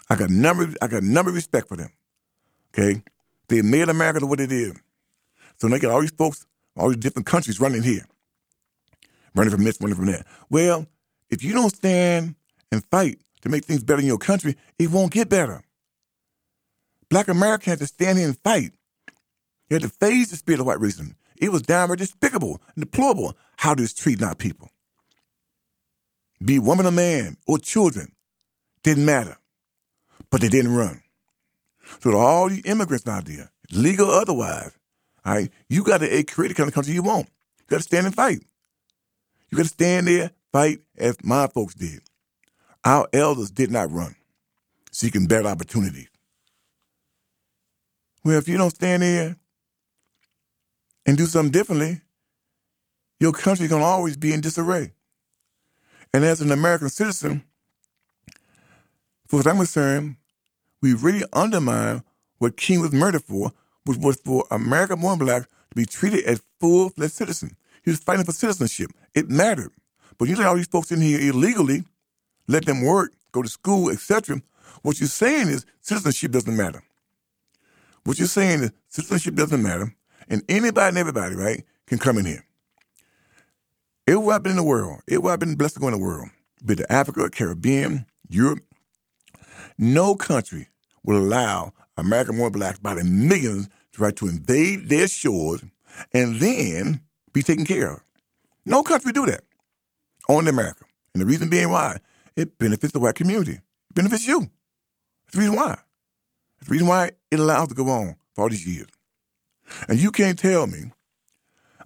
[0.09, 1.91] I got number I got number respect for them.
[2.73, 3.03] Okay?
[3.49, 4.75] They made America what it is.
[5.59, 8.07] So they got all these folks, all these different countries running here.
[9.35, 10.27] Running from this, running from that.
[10.51, 10.87] Well,
[11.31, 12.35] if you don't stand
[12.73, 15.63] and fight to make things better in your country, it won't get better.
[17.09, 18.73] Black America had to stand here and fight.
[19.69, 21.15] You had to face the spirit of white racism.
[21.37, 24.71] It was downright despicable and deplorable how this treat our people.
[26.45, 28.13] Be woman or man or children,
[28.83, 29.37] didn't matter.
[30.31, 31.03] But they didn't run.
[32.01, 34.73] So to all the immigrants out there, legal or otherwise,
[35.25, 37.29] all right, you got to create the kind of country you want.
[37.61, 38.43] You got to stand and fight.
[39.51, 42.01] You got to stand there, fight as my folks did.
[42.85, 44.15] Our elders did not run,
[44.93, 46.09] seeking better opportunities.
[48.25, 49.37] Well, if you don't stand there
[51.05, 52.01] and do something differently,
[53.21, 54.93] your country's gonna always be in disarray.
[56.13, 57.45] And as an American citizen,
[59.29, 60.17] for what I'm concerned,
[60.83, 62.03] we really undermine
[62.39, 63.53] what King was murdered for,
[63.85, 67.53] which was for American born blacks to be treated as full fledged citizens.
[67.85, 68.91] He was fighting for citizenship.
[69.15, 69.73] It mattered.
[70.19, 71.85] But you let all these folks in here illegally,
[72.49, 74.43] let them work, go to school, etc.
[74.83, 76.83] What you're saying is citizenship doesn't matter.
[78.05, 79.95] What you're saying is citizenship doesn't matter,
[80.29, 82.45] and anybody and everybody, right, can come in here.
[84.07, 85.01] It will happen in the world.
[85.09, 86.29] It will happen blessed to go in the world.
[86.65, 88.61] Be it Africa, Caribbean, Europe.
[89.79, 90.69] No country
[91.05, 95.63] will allow American born blacks by the millions to try to invade their shores
[96.13, 97.01] and then
[97.33, 98.01] be taken care of.
[98.65, 99.45] No country do that.
[100.29, 100.85] Only America.
[101.15, 101.99] And the reason being why,
[102.35, 103.53] it benefits the white community.
[103.53, 104.41] It benefits you.
[104.41, 105.79] That's the reason why.
[106.59, 108.89] That's the reason why it allows to go on for all these years.
[109.89, 110.93] And you can't tell me,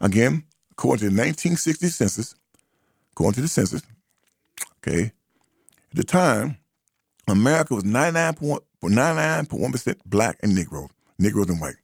[0.01, 2.35] again, according to the 1960 census,
[3.13, 3.83] according to the census,
[4.79, 5.13] okay,
[5.91, 6.57] at the time,
[7.31, 10.89] America was 99.1% black and Negro,
[11.19, 11.77] Negroes and white.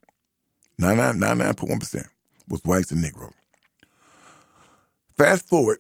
[0.81, 2.07] 99.1%
[2.49, 3.33] was whites and Negroes.
[5.17, 5.79] Fast forward,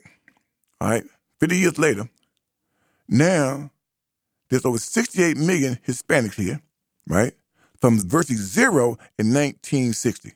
[0.80, 1.04] all right,
[1.40, 2.08] 50 years later,
[3.08, 3.70] now
[4.48, 6.60] there's over 68 million Hispanics here,
[7.06, 7.34] right?
[7.80, 10.32] From virtually zero in 1960.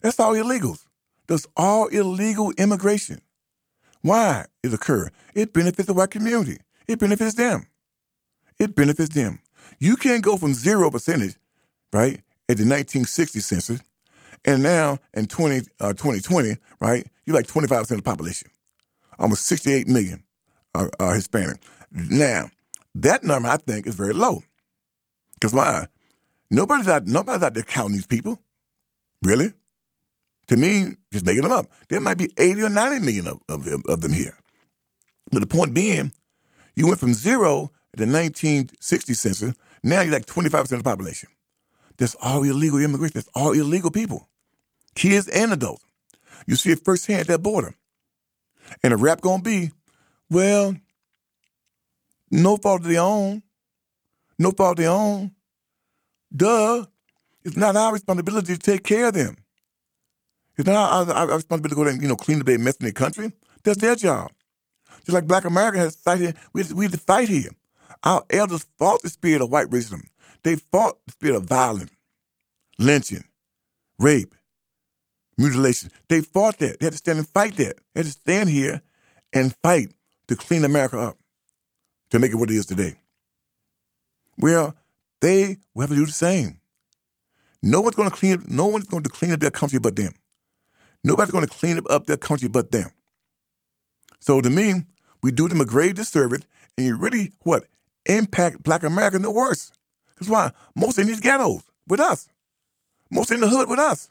[0.00, 0.86] That's all illegals.
[1.26, 3.20] That's all illegal immigration.
[4.00, 5.10] Why it occur?
[5.34, 6.58] It benefits the white community.
[6.86, 7.66] It benefits them.
[8.58, 9.40] It benefits them.
[9.78, 11.36] You can't go from zero percentage,
[11.92, 12.14] right,
[12.48, 13.80] at the 1960 census,
[14.44, 18.50] and now in 20, uh, 2020, right, you're like 25% of the population.
[19.18, 20.22] Almost 68 million
[20.74, 21.58] are, are Hispanic.
[21.90, 22.50] Now,
[22.94, 24.42] that number I think is very low.
[25.34, 25.86] Because why?
[26.50, 28.40] Nobody's out, nobody's out there counting these people.
[29.22, 29.52] Really?
[30.48, 31.66] To me, just making them up.
[31.88, 34.36] There might be 80 or 90 million of, of, of them here.
[35.30, 36.12] But the point being,
[36.74, 41.28] you went from zero the 1960 census, now you're like 25% of the population.
[41.96, 43.14] That's all illegal immigration.
[43.14, 44.28] That's all illegal people,
[44.94, 45.84] kids and adults.
[46.46, 47.74] You see it firsthand at that border.
[48.82, 49.72] And the rap gonna be,
[50.30, 50.76] well,
[52.30, 53.42] no fault of their own.
[54.38, 55.32] No fault of their own.
[56.34, 56.84] Duh.
[57.44, 59.36] It's not our responsibility to take care of them.
[60.56, 62.58] It's not our, our, our responsibility to go there and, you know, clean up their
[62.58, 63.32] mess in their country.
[63.64, 64.30] That's their job.
[65.04, 67.50] Just like black America has fighted, we, we have to fight here.
[68.04, 70.06] Our elders fought the spirit of white racism.
[70.42, 71.90] They fought the spirit of violence,
[72.78, 73.24] lynching,
[73.98, 74.34] rape,
[75.36, 75.90] mutilation.
[76.08, 76.80] They fought that.
[76.80, 77.76] They had to stand and fight that.
[77.94, 78.82] They had to stand here
[79.32, 79.92] and fight
[80.28, 81.18] to clean America up,
[82.10, 82.94] to make it what it is today.
[84.38, 84.76] Well,
[85.20, 86.60] they will have to do the same.
[87.62, 88.34] No one's going to clean.
[88.34, 90.12] up, No one's going to clean up their country but them.
[91.04, 92.90] Nobody's going to clean up their country but them.
[94.20, 94.84] So to me,
[95.22, 96.42] we do them a grave disservice,
[96.76, 97.66] and you really what
[98.08, 99.70] impact Black America the worse.
[100.18, 102.28] That's why most in these ghettos with us,
[103.10, 104.08] most in the hood with us.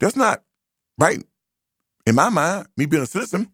[0.00, 0.42] That's not
[0.98, 1.22] right.
[2.06, 3.50] In my mind, me being a citizen,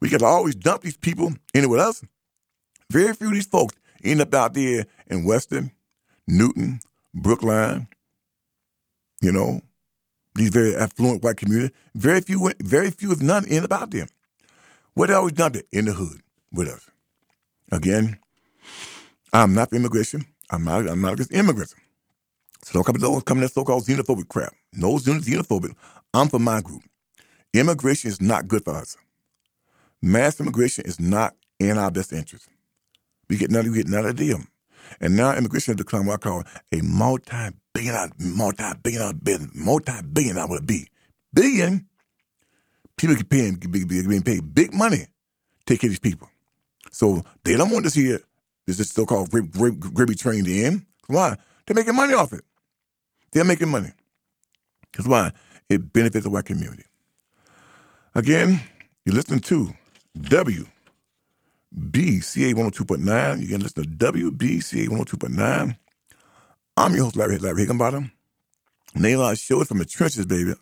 [0.00, 2.04] we to always dump these people in it with us.
[2.90, 5.72] Very few of these folks end up out there in Weston,
[6.26, 6.80] Newton,
[7.14, 7.88] Brookline,
[9.20, 9.60] you know,
[10.34, 11.74] these very affluent white community.
[11.94, 14.06] Very few, very few, if none, end up out there.
[14.94, 16.20] Where they always done it in the hood
[16.52, 16.88] with us.
[17.72, 18.18] Again,
[19.32, 20.24] I'm not for immigration.
[20.50, 20.88] I'm not.
[20.88, 21.74] I'm not against immigrants.
[22.64, 24.52] So don't come, don't come that so-called xenophobic crap.
[24.72, 25.74] No xenophobic.
[26.14, 26.82] I'm for my group.
[27.54, 28.96] Immigration is not good for us.
[30.02, 32.48] Mass immigration is not in our best interest.
[33.28, 34.40] We get none, we get none of the deal.
[35.00, 40.66] And now immigration has become what I call a multi-billion multi-billion business, multi-billion dollar with
[40.66, 40.88] be
[41.34, 41.86] Billion,
[42.96, 45.06] people get being paid big money to
[45.66, 46.28] take care of these people.
[46.90, 48.24] So they don't want to see it.
[48.66, 50.84] This is so-called gravy trained in.
[51.06, 51.36] Why?
[51.66, 52.44] They're making money off it.
[53.32, 53.92] They're making money.
[54.90, 55.32] Because why?
[55.68, 56.84] It benefits the white community.
[58.14, 58.60] Again,
[59.04, 59.72] you listen to
[60.18, 60.66] WBCA
[61.74, 63.40] 102.9.
[63.42, 65.76] You can listen to WBCA 102.9.
[66.76, 68.12] I'm your host, Larry, Larry Higginbottom.
[68.94, 70.54] Name our show from the trenches, baby.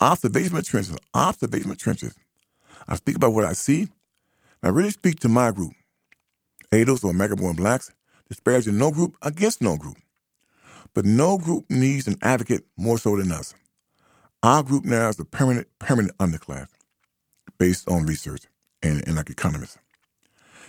[0.00, 0.96] Observation from trenches.
[1.14, 2.14] Observation from trenches.
[2.88, 3.88] I speak about what I see.
[4.64, 5.74] I really speak to my group.
[6.72, 7.92] ADOS or American born blacks,
[8.30, 9.98] disparaging no group against no group.
[10.94, 13.54] But no group needs an advocate more so than us.
[14.42, 16.68] Our group now is a permanent, permanent underclass
[17.58, 18.44] based on research
[18.82, 19.76] and, and like economists.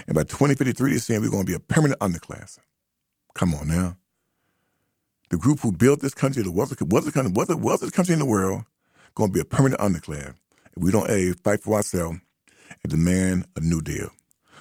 [0.07, 2.59] And by 2053, they're saying we're going to be a permanent underclass.
[3.33, 3.95] Come on now.
[5.29, 8.63] The group who built this country, the wealthiest, wealthiest, wealthiest country in the world,
[9.15, 10.33] going to be a permanent underclass.
[10.75, 12.19] If we don't A, fight for ourselves
[12.83, 14.09] and demand a new deal.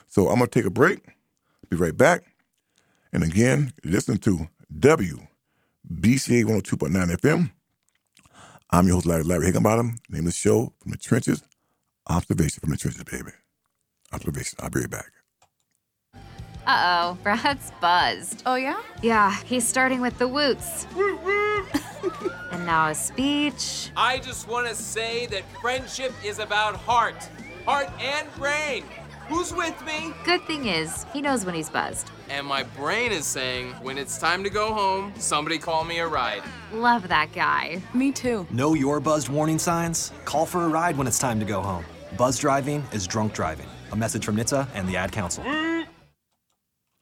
[0.08, 1.00] So I'm going to take a break,
[1.68, 2.22] be right back.
[3.12, 5.18] And again, listen to WBCA
[5.90, 7.50] 102.9 FM.
[8.70, 9.98] I'm your host, Larry, Larry Higginbottom.
[10.08, 11.42] Name of the show, From the Trenches,
[12.08, 13.30] Observation from the Trenches, baby.
[14.12, 14.58] Observation.
[14.60, 15.12] I'll be right back.
[16.66, 18.42] Uh oh, Brad's buzzed.
[18.46, 18.80] Oh, yeah?
[19.02, 20.86] Yeah, he's starting with the woots.
[22.52, 23.90] and now a speech.
[23.96, 27.28] I just want to say that friendship is about heart,
[27.64, 28.85] heart and brain.
[29.29, 30.12] Who's with me?
[30.24, 32.11] Good thing is, he knows when he's buzzed.
[32.29, 36.07] And my brain is saying, when it's time to go home, somebody call me a
[36.07, 36.42] ride.
[36.72, 37.81] Love that guy.
[37.94, 38.46] Me too.
[38.50, 40.12] Know your buzzed warning signs?
[40.27, 41.85] Call for a ride when it's time to go home.
[42.18, 43.66] Buzz driving is drunk driving.
[43.92, 45.42] A message from NHTSA and the Ad Council.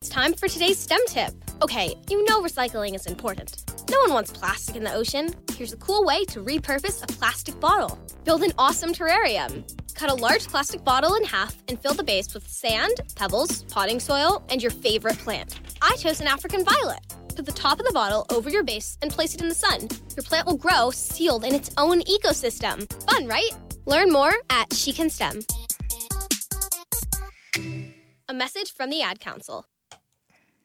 [0.00, 1.32] It's time for today's STEM tip.
[1.62, 3.64] Okay, you know recycling is important.
[3.88, 5.28] No one wants plastic in the ocean.
[5.56, 7.98] Here's a cool way to repurpose a plastic bottle.
[8.24, 9.64] Build an awesome terrarium.
[9.94, 14.00] Cut a large plastic bottle in half and fill the base with sand, pebbles, potting
[14.00, 15.60] soil, and your favorite plant.
[15.80, 17.00] I chose an African violet.
[17.34, 19.88] Put the top of the bottle over your base and place it in the sun.
[20.16, 22.90] Your plant will grow sealed in its own ecosystem.
[23.10, 23.50] Fun, right?
[23.86, 25.40] Learn more at She Can STEM.
[28.28, 29.66] A message from the Ad Council.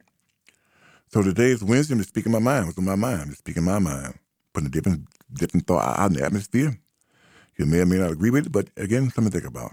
[1.12, 2.66] So today is Wednesday, I'm just speaking my mind.
[2.66, 3.22] What's on my mind?
[3.22, 4.18] I'm just speaking my mind.
[4.54, 6.78] Putting a different different thought out in the atmosphere.
[7.58, 9.72] You may or may not agree with it, but again, something to think about.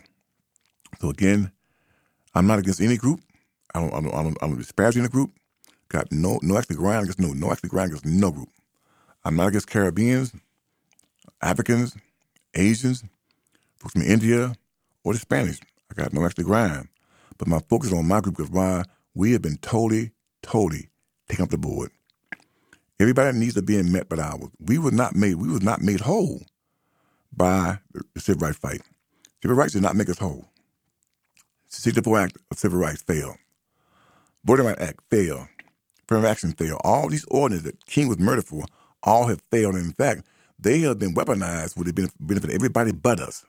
[1.01, 1.51] So again,
[2.35, 3.21] I'm not against any group.
[3.75, 5.31] I don't, I don't, I don't, I don't disparage any group.
[5.89, 8.49] Got no, no actually grind against no, no actually grind against no group.
[9.25, 10.33] I'm not against Caribbeans,
[11.41, 11.95] Africans,
[12.55, 13.03] Asians,
[13.79, 14.55] folks from India,
[15.03, 15.59] or the Spanish.
[15.91, 16.89] I got no actually grind.
[17.37, 18.83] But my focus on my group is why
[19.15, 20.11] we have been totally,
[20.43, 20.89] totally
[21.29, 21.91] taken up the board.
[22.99, 24.49] Everybody needs to be met but ours.
[24.59, 26.41] We was not made, we was not made whole
[27.35, 27.79] by
[28.13, 28.81] the civil rights fight.
[29.41, 30.47] Civil rights did not make us whole.
[31.69, 33.37] 64 Act of Civil Rights failed.
[34.47, 35.47] Rights Act failed.
[36.03, 36.81] Affirmative action failed.
[36.83, 38.65] All these ordinances that King was murdered for
[39.01, 39.75] all have failed.
[39.75, 40.25] And in fact,
[40.59, 43.45] they have been weaponized would have benefit of everybody but us.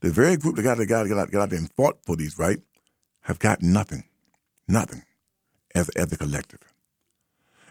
[0.00, 2.62] The very group that got, got, got, got out there and fought for these rights
[3.22, 4.04] have got nothing,
[4.68, 5.02] nothing
[5.74, 6.60] as, as a collective.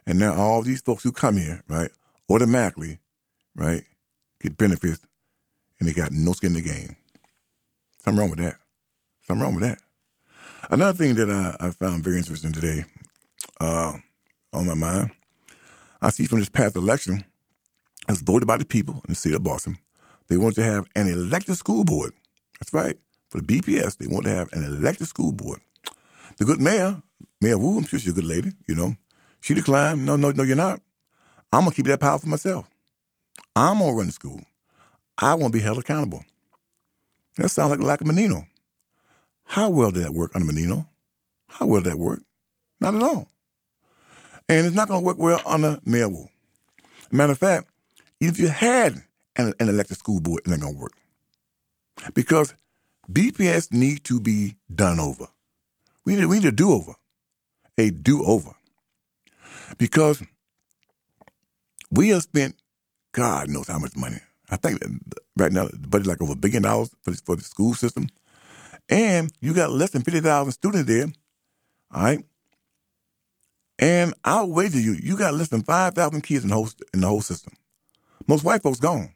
[0.07, 1.91] And now all these folks who come here, right,
[2.29, 2.99] automatically,
[3.55, 3.83] right,
[4.41, 4.99] get benefits
[5.79, 6.95] and they got no skin in the game.
[8.03, 8.55] Something wrong with that.
[9.27, 9.79] Something wrong with that.
[10.69, 12.85] Another thing that I, I found very interesting today
[13.61, 13.93] uh,
[14.51, 15.11] on my mind,
[16.01, 17.23] I see from this past election,
[18.07, 19.77] as voted by the people in the city of Boston,
[20.27, 22.13] they want to have an elected school board.
[22.59, 22.97] That's right.
[23.29, 25.59] For the BPS, they want to have an elected school board.
[26.37, 27.01] The good mayor,
[27.41, 28.95] Mayor Wu, I'm sure she's a good lady, you know.
[29.41, 30.81] She declined, no, no, no, you're not.
[31.53, 32.67] I'm going to keep that power for myself.
[33.55, 34.41] I'm going to run the school.
[35.17, 36.23] I want to be held accountable.
[37.37, 38.47] That sounds like lack of Menino.
[39.45, 40.87] How well did that work under Menino?
[41.47, 42.21] How well did that work?
[42.79, 43.27] Not at all.
[44.49, 46.27] And it's not going to work well under Wu.
[47.11, 47.69] Matter of fact,
[48.19, 49.03] if you had
[49.35, 50.93] an, an elected school board, it's not going to work.
[52.13, 52.53] Because
[53.11, 55.27] BPS need to be done over.
[56.05, 56.93] We need, we need a do over,
[57.77, 58.51] a do over.
[59.77, 60.21] Because
[61.91, 62.55] we have spent
[63.11, 64.17] God knows how much money.
[64.49, 64.81] I think
[65.37, 68.09] right now the budget's like over a billion dollars for for the school system,
[68.89, 71.07] and you got less than fifty thousand students there.
[71.93, 72.25] All right,
[73.79, 77.01] and I'll wager you, you got less than five thousand kids in the whole in
[77.01, 77.53] the whole system.
[78.27, 79.13] Most white folks gone,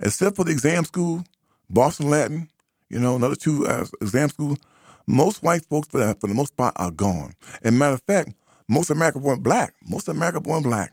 [0.00, 1.24] except for the exam school,
[1.70, 2.48] Boston Latin,
[2.88, 4.58] you know, another two uh, exam schools.
[5.06, 7.34] Most white folks, for the, for the most part, are gone.
[7.64, 8.34] And matter of fact,
[8.68, 9.74] most America born black.
[9.84, 10.92] Most America born black.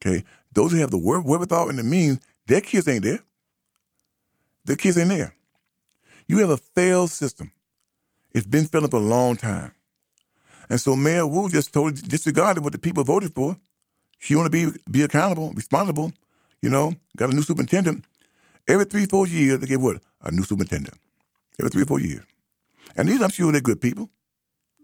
[0.00, 3.20] Okay, those who have the wherewithal and the means, their kids ain't there.
[4.64, 5.34] Their kids ain't there.
[6.28, 7.52] You have a failed system.
[8.32, 9.72] It's been failing for a long time.
[10.68, 13.56] And so Mayor Wu just totally disregarded what the people voted for.
[14.18, 16.12] She want to be be accountable, responsible.
[16.60, 18.04] You know, got a new superintendent.
[18.66, 20.02] Every three, four years, they get what?
[20.22, 20.98] A new superintendent.
[21.60, 22.24] Every three or four years.
[22.96, 24.10] And these, I'm sure they're good people.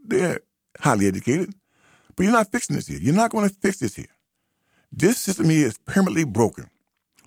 [0.05, 0.41] They're
[0.81, 1.53] highly educated.
[2.15, 2.99] But you're not fixing this here.
[3.01, 4.07] You're not going to fix this here.
[4.93, 6.69] This system here is permanently broken,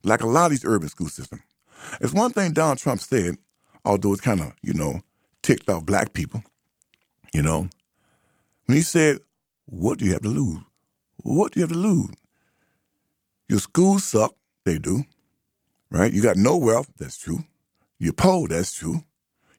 [0.03, 1.41] like a lot of these urban school systems.
[1.99, 3.37] It's one thing Donald Trump said,
[3.85, 5.01] although it's kind of, you know,
[5.43, 6.43] ticked off black people,
[7.33, 7.69] you know,
[8.65, 9.19] when he said,
[9.67, 10.59] What do you have to lose?
[11.17, 12.09] What do you have to lose?
[13.47, 15.03] Your schools suck, they do,
[15.91, 16.11] right?
[16.11, 17.43] You got no wealth, that's true.
[17.99, 19.03] You're poor, that's true.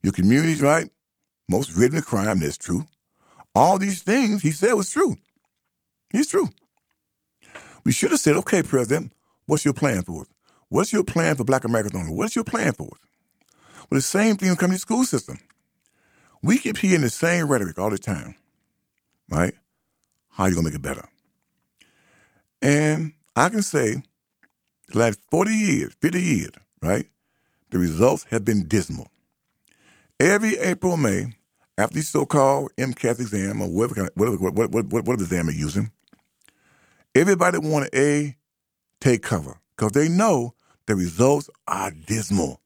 [0.02, 0.90] Your community's right,
[1.48, 2.86] most of crime, that's true.
[3.54, 5.16] All these things he said was true.
[6.10, 6.48] He's true.
[7.84, 9.12] We should have said, okay, President,
[9.46, 10.28] what's your plan for us?
[10.68, 12.12] What's your plan for black Americans only?
[12.12, 13.00] What's your plan for us?
[13.91, 15.39] Well, the same thing comes to the school system.
[16.43, 18.37] We keep hearing the same rhetoric all the time
[19.28, 19.55] right?
[20.30, 21.09] How are you gonna make it better?
[22.62, 24.03] And I can say
[24.89, 26.51] the last 40 years, 50 years,
[26.82, 27.07] right?
[27.70, 29.09] The results have been dismal.
[30.18, 31.34] Every April, May,
[31.76, 35.55] after the so-called MCAS exam or whatever, kind of, whatever, whatever, whatever, whatever exam they're
[35.55, 35.91] using,
[37.14, 38.37] everybody wanted A,
[39.01, 40.55] take cover because they know
[40.87, 42.61] the results are dismal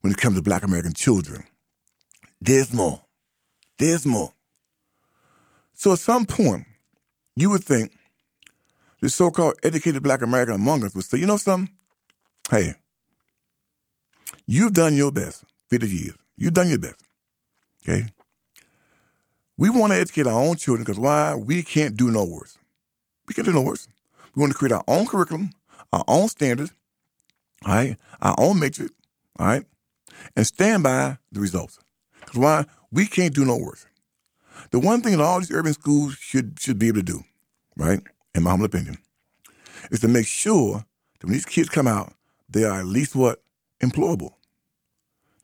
[0.00, 1.44] when it comes to black American children.
[2.42, 3.06] Dismal.
[3.78, 4.34] Dismal.
[5.74, 6.66] So at some point,
[7.36, 7.92] you would think
[9.00, 11.72] the so-called educated black American among us would say, you know something?
[12.50, 12.74] Hey,
[14.46, 16.16] you've done your best 50 years.
[16.36, 16.96] You've done your best.
[17.82, 18.06] Okay?
[19.56, 21.34] We want to educate our own children because why?
[21.34, 22.58] We can't do no worse.
[23.26, 23.88] We can't do no worse.
[24.34, 25.50] We want to create our own curriculum,
[25.92, 26.72] our own standards,
[27.66, 28.92] all right, our own matrix,
[29.38, 29.64] all right,
[30.36, 31.78] and stand by the results.
[32.20, 32.64] Because why?
[32.90, 33.86] We can't do no worse.
[34.70, 37.24] The one thing that all these urban schools should should be able to do,
[37.76, 38.00] right,
[38.34, 38.98] in my humble opinion,
[39.90, 40.84] is to make sure
[41.20, 42.12] that when these kids come out,
[42.48, 43.42] they are at least what?
[43.80, 44.32] Employable.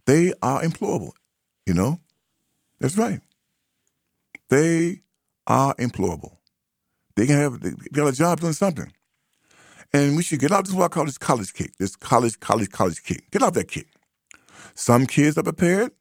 [0.06, 1.12] They are employable,
[1.66, 2.00] you know?
[2.80, 3.20] That's right.
[4.50, 5.00] They
[5.46, 6.36] are employable.
[7.16, 8.92] They can have they got a job doing something.
[9.92, 12.70] And we should get out this what I call this college kick, this college, college,
[12.70, 13.30] college kick.
[13.30, 13.86] Get out that kick.
[14.74, 15.92] Some kids are prepared,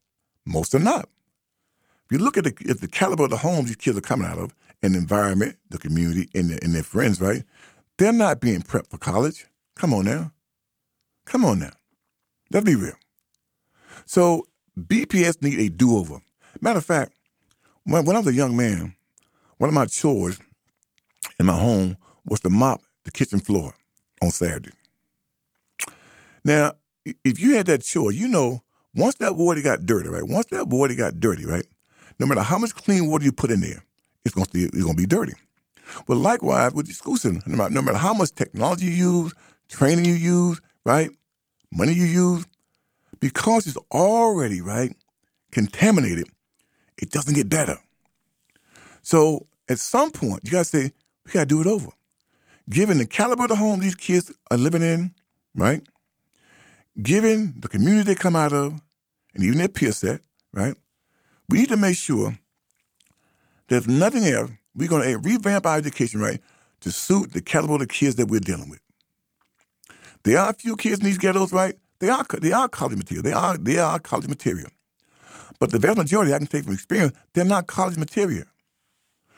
[0.45, 1.07] most are not
[2.05, 4.27] If you look at the, at the caliber of the homes these kids are coming
[4.27, 7.43] out of, and the environment, the community, and, the, and their friends, right?
[7.97, 9.47] They're not being prepped for college.
[9.75, 10.31] Come on now.
[11.25, 11.71] Come on now.
[12.51, 12.95] Let's be real.
[14.05, 14.45] So
[14.77, 16.19] BPS need a do-over.
[16.61, 17.13] Matter of fact,
[17.85, 18.95] when, when I was a young man,
[19.57, 20.39] one of my chores
[21.39, 23.73] in my home was to mop the kitchen floor
[24.21, 24.71] on Saturday.
[26.43, 26.73] Now,
[27.05, 28.63] if you had that chore, you know,
[28.95, 30.23] once that water got dirty, right?
[30.23, 31.65] Once that water got dirty, right?
[32.19, 33.83] no matter how much clean water you put in there,
[34.25, 35.33] it's going to it's to be dirty.
[36.07, 39.33] But likewise with the school system, no matter, no matter how much technology you use,
[39.69, 41.09] training you use, right,
[41.71, 42.45] money you use,
[43.19, 44.95] because it's already right
[45.51, 46.27] contaminated,
[46.97, 47.77] it doesn't get better.
[49.01, 50.91] So at some point, you got to say
[51.25, 51.89] we got to do it over.
[52.69, 55.13] given the caliber of the home these kids are living in,
[55.55, 55.83] right?
[57.01, 58.79] Given the community they come out of,
[59.33, 60.21] and even their peer set,
[60.53, 60.75] right?
[61.49, 62.37] We need to make sure
[63.67, 66.39] that if nothing else, we're going to eh, revamp our education, right,
[66.81, 68.79] to suit the caliber of the kids that we're dealing with.
[70.23, 71.75] There are a few kids in these ghettos, right?
[71.99, 73.23] They are they are college material.
[73.23, 74.69] They are they are college material.
[75.59, 78.45] But the vast majority, I can take from experience, they're not college material.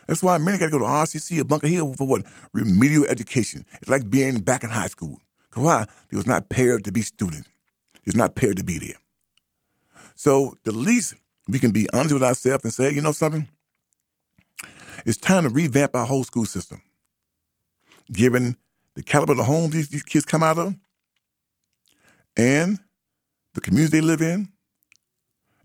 [0.08, 2.24] That's why many got to go to RCC or Bunker Hill for what?
[2.54, 3.66] Remedial education.
[3.82, 5.20] It's like being back in high school.
[5.56, 5.86] Why?
[6.10, 7.48] They was not paired to be students.
[7.94, 8.98] They was not paired to be there.
[10.16, 11.16] So the least
[11.48, 13.48] we can be honest with ourselves and say, you know something?
[15.06, 16.82] It's time to revamp our whole school system.
[18.12, 18.58] Given
[18.96, 20.76] the caliber of the homes these, these kids come out of,
[22.38, 22.80] and
[23.54, 24.50] the community they live in,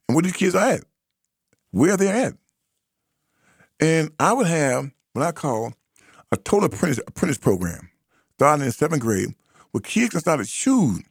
[0.08, 0.84] and where these kids are at,
[1.70, 2.34] where they're at.
[3.78, 5.72] And I would have what I call
[6.32, 7.90] a total apprentice, apprentice program,
[8.34, 9.34] starting in seventh grade,
[9.72, 11.02] where kids can start to choose,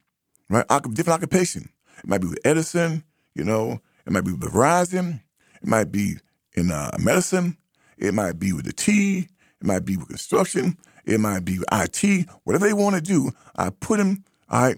[0.50, 1.70] right, different occupation.
[1.98, 3.04] It might be with Edison,
[3.36, 5.22] you know, it might be with Verizon,
[5.62, 6.16] it might be
[6.54, 7.58] in uh, medicine,
[7.98, 11.68] it might be with the T, it might be with construction, it might be with
[11.72, 13.32] IT, whatever they want to do.
[13.56, 14.78] I put them, all right,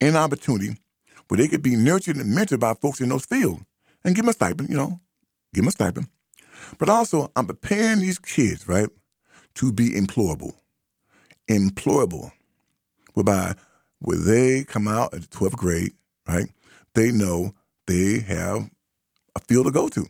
[0.00, 0.76] in opportunity
[1.28, 3.62] where they could be nurtured and mentored by folks in those fields
[4.04, 5.00] and give them a stipend, you know,
[5.54, 6.08] give them a stipend.
[6.78, 8.88] But also, I'm preparing these kids, right,
[9.54, 10.54] to be employable.
[11.48, 12.32] Employable.
[13.14, 13.54] Whereby,
[13.98, 15.92] when they come out at the 12th grade,
[16.28, 16.48] right,
[16.94, 17.54] they know
[17.86, 18.70] they have
[19.34, 20.06] a field to go to.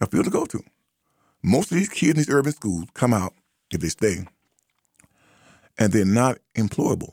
[0.00, 0.62] A field to go to.
[1.42, 3.34] Most of these kids in these urban schools come out,
[3.70, 4.24] if they stay,
[5.78, 7.12] and they're not employable.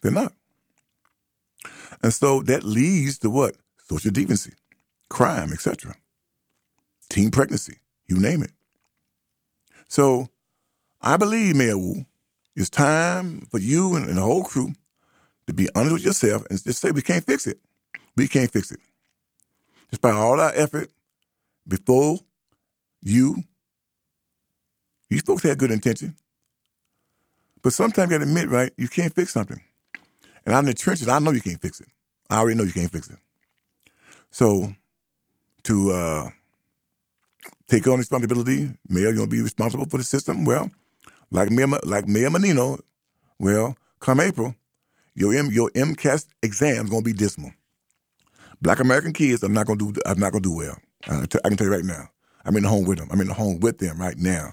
[0.00, 0.32] They're not.
[2.02, 3.56] And so that leads to what?
[3.88, 4.54] Social deviancy,
[5.08, 5.94] crime, etc
[7.10, 8.52] teen pregnancy, you name it.
[9.88, 10.28] So
[11.02, 12.06] I believe, Mayor Wu,
[12.56, 14.72] it's time for you and, and the whole crew
[15.46, 17.58] to be honest with yourself and just say we can't fix it.
[18.16, 18.80] We can't fix it.
[19.90, 20.90] Despite all our effort
[21.66, 22.18] before
[23.02, 23.42] you,
[25.08, 26.14] these folks had good intention.
[27.62, 29.60] But sometimes you gotta admit, right, you can't fix something.
[30.46, 31.88] And I'm in the trenches, I know you can't fix it.
[32.30, 33.18] I already know you can't fix it.
[34.30, 34.72] So
[35.64, 36.30] to uh,
[37.68, 38.70] take on responsibility.
[38.88, 40.44] Mayor, you're gonna be responsible for the system.
[40.44, 40.70] Well,
[41.30, 42.78] like Mayor, like Mayor Menino,
[43.38, 44.54] well, come April,
[45.14, 47.52] your M, your MCAS exam is gonna be dismal.
[48.62, 50.76] Black American kids are not gonna do are not gonna do well.
[51.08, 52.10] I can tell you right now.
[52.44, 53.08] I'm in the home with them.
[53.10, 54.52] I'm in the home with them right now.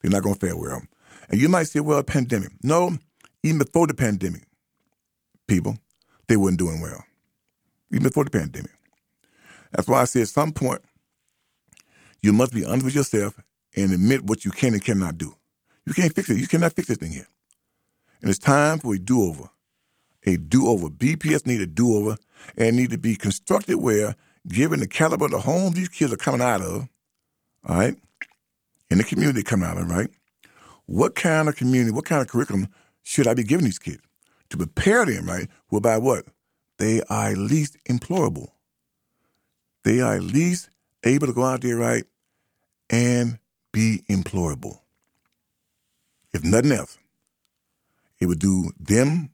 [0.00, 0.82] They're not gonna fare well.
[1.30, 2.52] And you might say, well, pandemic.
[2.62, 2.96] No,
[3.42, 4.42] even before the pandemic,
[5.46, 5.76] people,
[6.26, 7.04] they weren't doing well.
[7.92, 8.70] Even before the pandemic.
[9.72, 10.82] That's why I say at some point,
[12.22, 13.38] you must be honest with yourself
[13.76, 15.34] and admit what you can and cannot do.
[15.88, 16.36] You can't fix it.
[16.36, 17.26] You cannot fix this thing here.
[18.20, 19.48] And it's time for a do-over.
[20.26, 20.90] A do-over.
[20.90, 22.18] BPS need a do-over
[22.58, 24.14] and need to be constructed where,
[24.46, 26.90] given the caliber of the homes these kids are coming out of,
[27.66, 27.96] all right,
[28.90, 30.10] in the community coming out of, right,
[30.84, 32.68] what kind of community, what kind of curriculum
[33.02, 34.02] should I be giving these kids
[34.50, 36.26] to prepare them, right, whereby what?
[36.76, 38.48] They are least employable.
[39.84, 40.68] They are least
[41.02, 42.04] able to go out there, right,
[42.90, 43.38] and
[43.72, 44.80] be employable.
[46.38, 46.96] If nothing else,
[48.20, 49.30] it would do them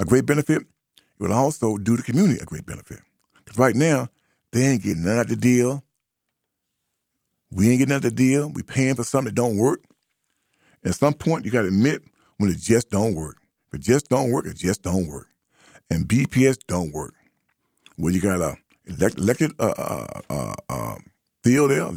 [0.00, 0.62] a great benefit.
[0.62, 2.98] It would also do the community a great benefit.
[3.36, 4.08] Because right now,
[4.50, 5.84] they ain't getting none of the deal.
[7.52, 8.50] We ain't getting of the deal.
[8.50, 9.84] We paying for something that don't work.
[10.84, 12.02] At some point, you got to admit
[12.38, 13.36] when it just don't work.
[13.68, 15.28] If it just don't work, it just don't work.
[15.88, 17.14] And BPS don't work.
[17.96, 18.56] Well, you got a
[18.86, 20.96] elect, elected uh, uh, uh, uh,
[21.44, 21.90] field there,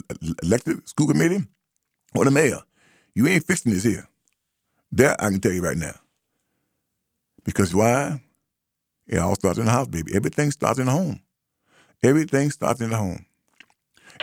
[0.44, 1.44] elected school committee,
[2.14, 2.60] or the mayor.
[3.16, 4.08] You ain't fixing this here.
[4.92, 5.96] That I can tell you right now.
[7.44, 8.22] Because why?
[9.08, 10.16] It all starts in the house, baby.
[10.16, 11.22] Everything starts in the home.
[12.04, 13.26] Everything starts in the home.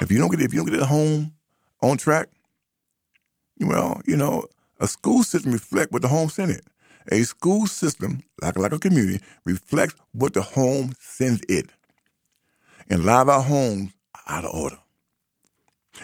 [0.00, 1.34] If you don't get if you don't get the home
[1.82, 2.28] on track,
[3.60, 4.46] well, you know,
[4.80, 6.64] a school system reflects what the home sent it.
[7.12, 11.70] A school system, like, like a community, reflects what the home sends it
[12.90, 13.92] and a lot of our homes
[14.28, 14.78] are out of order.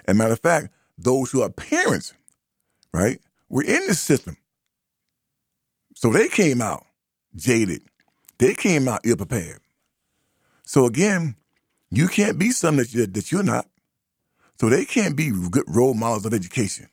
[0.07, 2.15] As a matter of fact, those who are parents,
[2.93, 4.37] right, were in the system.
[5.95, 6.85] So they came out
[7.35, 7.83] jaded.
[8.39, 9.61] They came out ill prepared.
[10.65, 11.37] So again,
[11.91, 13.67] you can't be something that, you, that you're not.
[14.61, 16.89] So they can't be good role models of education.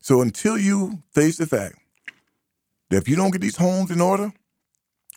[0.00, 1.76] So until you face the fact
[2.90, 4.32] that if you don't get these homes in order,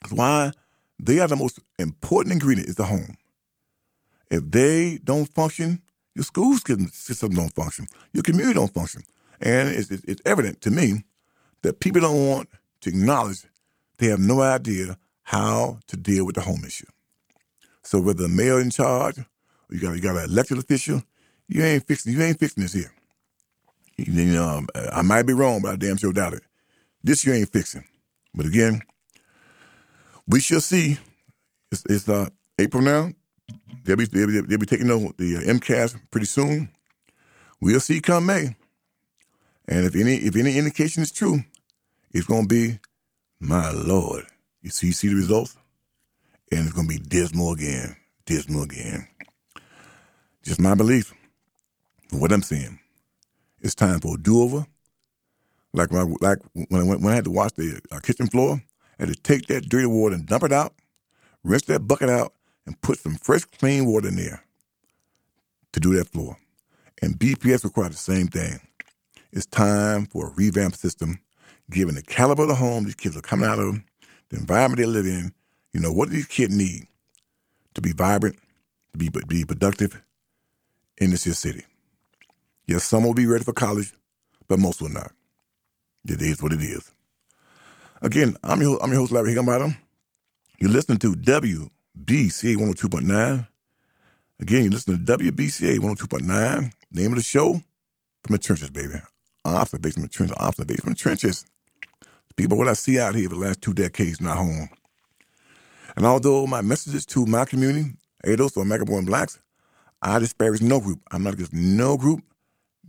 [0.02, 0.52] that's why
[1.00, 3.16] they are the most important ingredient is the home.
[4.30, 5.82] If they don't function,
[6.16, 7.88] your school system don't function.
[8.14, 9.04] Your community don't function.
[9.40, 11.04] And it's, it's evident to me
[11.62, 12.50] that people don't want
[12.82, 13.44] to acknowledge
[13.98, 16.88] they have no idea how to deal with the home issue.
[17.84, 19.26] So whether the mayor in charge, or
[19.70, 21.04] you got you got an elected official,
[21.48, 22.92] you ain't fixing you ain't fixing this here.
[23.98, 26.44] You know, I might be wrong, but I damn sure doubt it.
[27.04, 27.84] This you ain't fixing.
[28.34, 28.82] But again,
[30.28, 30.98] we shall see.
[31.72, 32.28] It's, it's uh,
[32.60, 33.12] April now.
[33.84, 36.70] They'll be, they'll be, they'll be taking over the uh, MCAS pretty soon.
[37.60, 38.56] We'll see come May.
[39.68, 41.44] And if any if any indication is true,
[42.14, 42.80] it's going to be,
[43.40, 44.26] my Lord.
[44.62, 45.58] You see, you see the results?
[46.52, 47.96] And it's going to be dismal again,
[48.26, 49.08] dismal again.
[50.44, 51.14] Just my belief,
[52.12, 52.80] what I'm seeing.
[53.62, 54.66] It's time for a do-over.
[55.74, 58.62] Like when I, like when I, when I had to wash the uh, kitchen floor,
[59.00, 60.74] I had to take that dirty water and dump it out,
[61.44, 62.34] rinse that bucket out,
[62.66, 64.44] and put some fresh, clean water in there
[65.74, 66.38] to do that floor.
[67.02, 68.60] And BPS requires the same thing.
[69.32, 71.20] It's time for a revamp system,
[71.70, 73.80] given the caliber of the home these kids are coming out of,
[74.30, 75.34] the environment they live in.
[75.74, 76.88] You know, what do these kids need
[77.76, 78.38] to be vibrant,
[78.94, 80.02] to be, be productive
[80.98, 81.66] in this city?
[82.68, 83.94] Yes, some will be ready for college,
[84.48, 85.12] but most will not.
[86.08, 86.92] It is what it is.
[88.02, 89.78] Again, I'm your, I'm your host, Larry Higginbottom.
[90.60, 93.48] You're listening to WBCA 102.9.
[94.40, 96.74] Again, you're listening to WBCA 102.9.
[96.92, 97.54] Name of the show,
[98.24, 99.02] From the Trenches, baby.
[99.44, 100.36] From the trenches,
[100.82, 101.46] from the trenches.
[102.36, 104.70] People, what I see out here for the last two decades not home.
[105.96, 107.92] And although my messages to my community,
[108.26, 109.40] ADOS or American born blacks,
[110.02, 111.02] I disparage no group.
[111.12, 112.22] I'm not against no group,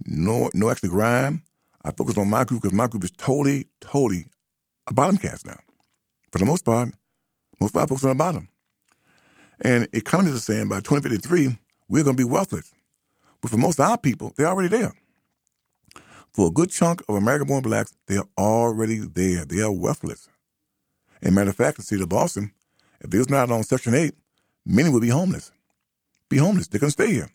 [0.07, 1.43] no no extra grime.
[1.85, 4.27] I focus on my group because my group is totally, totally
[4.87, 5.59] a bottom cast now.
[6.31, 6.91] For the most part,
[7.61, 8.49] most of our folks are on the bottom.
[9.61, 12.73] And economists are saying by 2053, we're going to be wealthless.
[13.41, 14.93] But for most of our people, they're already there.
[16.33, 19.45] For a good chunk of American born blacks, they are already there.
[19.45, 20.29] They are wealthless.
[21.23, 22.53] And matter of fact, in the city of Boston,
[23.01, 24.15] if they was not on Section 8,
[24.65, 25.53] many would be homeless.
[26.29, 26.69] Be homeless.
[26.69, 27.31] Going to stay here.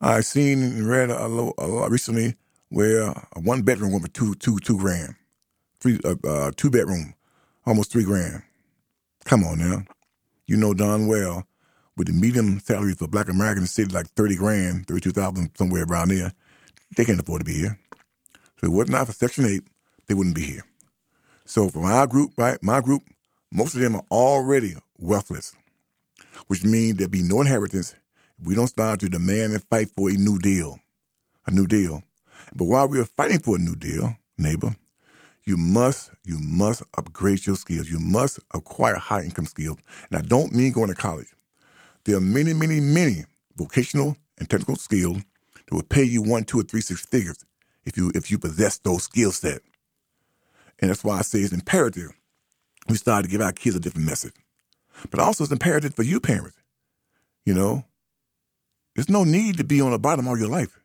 [0.00, 2.36] I seen and read a, a, a recently
[2.70, 5.14] where a one bedroom went for two, two, two grand.
[5.80, 7.14] Three, uh, uh, two bedroom,
[7.66, 8.42] almost three grand.
[9.24, 9.84] Come on now.
[10.46, 11.46] You know darn well,
[11.96, 15.84] with the median salary for black Americans in the city, like 30 grand, 32,000, somewhere
[15.88, 16.32] around there,
[16.96, 17.78] they can't afford to be here.
[18.60, 19.62] So if it was not for Section 8,
[20.08, 20.64] they wouldn't be here.
[21.46, 23.02] So for my group, right, my group,
[23.52, 25.54] most of them are already wealthless,
[26.48, 27.94] which means there'll be no inheritance
[28.40, 30.78] if we don't start to demand and fight for a new deal.
[31.46, 32.02] A new deal.
[32.54, 34.74] But while we are fighting for a new deal, neighbor,
[35.44, 37.90] you must, you must upgrade your skills.
[37.90, 39.78] You must acquire high income skills.
[40.10, 41.34] And I don't mean going to college.
[42.04, 43.24] There are many, many, many
[43.56, 45.22] vocational and technical skills
[45.74, 47.44] will pay you one, two, or three, six figures
[47.84, 49.60] if you if you possess those skill set.
[50.80, 52.12] And that's why I say it's imperative
[52.88, 54.34] we start to give our kids a different message.
[55.10, 56.56] But also it's imperative for you parents.
[57.44, 57.84] You know,
[58.94, 60.78] there's no need to be on the bottom all your life.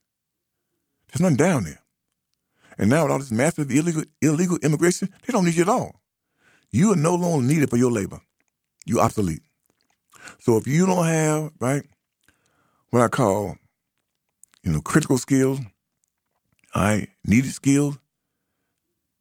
[1.08, 1.82] There's nothing down there.
[2.78, 6.02] And now with all this massive illegal illegal immigration, they don't need you at all.
[6.72, 8.22] You are no longer needed for your labor.
[8.86, 9.42] You're obsolete.
[10.40, 11.84] So if you don't have, right,
[12.90, 13.58] what I call
[14.64, 15.60] you know, critical skills,
[16.74, 17.98] I needed skills.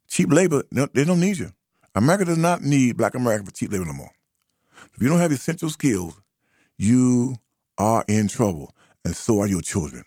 [0.07, 1.51] Cheap labor, they don't need you.
[1.95, 4.11] America does not need black America for cheap labor no more.
[4.95, 6.19] If you don't have essential skills,
[6.77, 7.35] you
[7.77, 8.75] are in trouble,
[9.05, 10.03] and so are your children.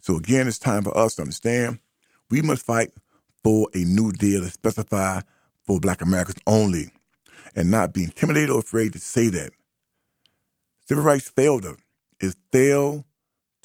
[0.00, 1.80] So again, it's time for us to understand
[2.30, 2.92] we must fight
[3.42, 5.20] for a new deal to specify
[5.64, 6.90] for black Americans only,
[7.54, 9.50] and not be intimidated or afraid to say that.
[10.86, 11.76] Civil rights failed us.
[12.20, 13.04] It failed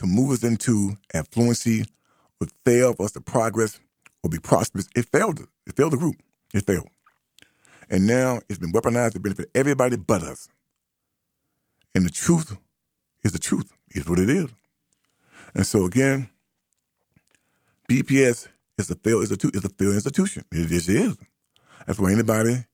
[0.04, 1.88] to move us into affluency
[2.40, 3.80] would fail for us to progress
[4.22, 4.90] or be prosperous.
[4.96, 5.40] It failed.
[5.66, 6.18] It failed the group.
[6.54, 6.90] It failed.
[7.90, 10.50] And now it's been weaponized to benefit everybody but us.
[11.96, 12.58] And the truth
[13.24, 13.72] is the truth.
[13.96, 14.50] Is what it is.
[15.56, 16.30] And so again,
[17.90, 18.48] BPS
[18.78, 19.52] is a failed institution.
[19.56, 20.44] It's a failed institution.
[20.52, 21.16] It just is.
[21.86, 22.66] That's why anybody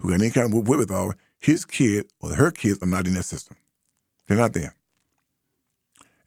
[0.00, 3.24] who got any kind of wherewithal, his kid or her kids are not in that
[3.24, 3.56] system.
[4.26, 4.74] They're not there.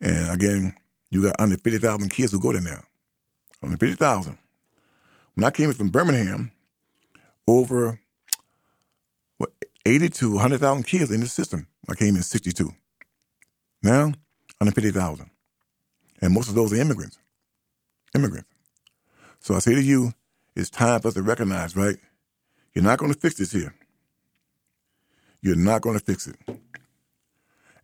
[0.01, 0.75] And again,
[1.09, 2.83] you got under 50,000 kids who go there now.
[3.61, 4.37] Under 50,000.
[5.35, 6.51] When I came in from Birmingham,
[7.47, 7.99] over
[9.37, 9.51] what,
[9.85, 11.67] 80 to 100,000 kids in the system.
[11.89, 12.69] I came in 62.
[13.81, 14.13] Now,
[14.61, 15.29] under 50,000.
[16.21, 17.17] And most of those are immigrants.
[18.13, 18.49] Immigrants.
[19.39, 20.13] So I say to you,
[20.55, 21.95] it's time for us to recognize, right?
[22.73, 23.73] You're not going to fix this here.
[25.41, 26.35] You're not going to fix it.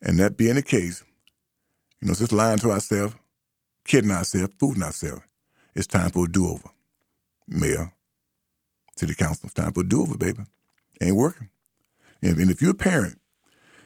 [0.01, 1.03] And that being the case,
[2.05, 3.15] you know, just lying to ourselves,
[3.83, 5.23] kidding ourselves, fooling ourselves.
[5.73, 6.69] it's time for a do-over.
[7.47, 7.91] Mayor,
[8.95, 10.43] city council, it's time for a do-over, baby.
[11.01, 11.49] Ain't working.
[12.21, 13.19] And, and if you're a parent,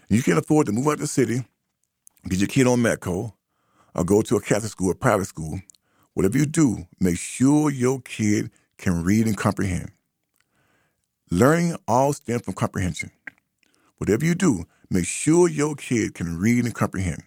[0.10, 1.46] you can't afford to move out of the city,
[2.28, 3.32] get your kid on Metco,
[3.96, 5.62] or go to a Catholic school or private school,
[6.14, 9.92] whatever you do, make sure your kid can read and comprehend.
[11.32, 13.12] Learning all stems from comprehension.
[13.98, 17.24] Whatever you do, make sure your kid can read and comprehend.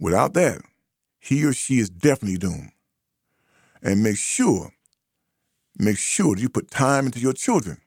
[0.00, 0.60] Without that,
[1.20, 2.72] he or she is definitely doomed.
[3.82, 4.72] And make sure,
[5.78, 7.78] make sure that you put time into your children.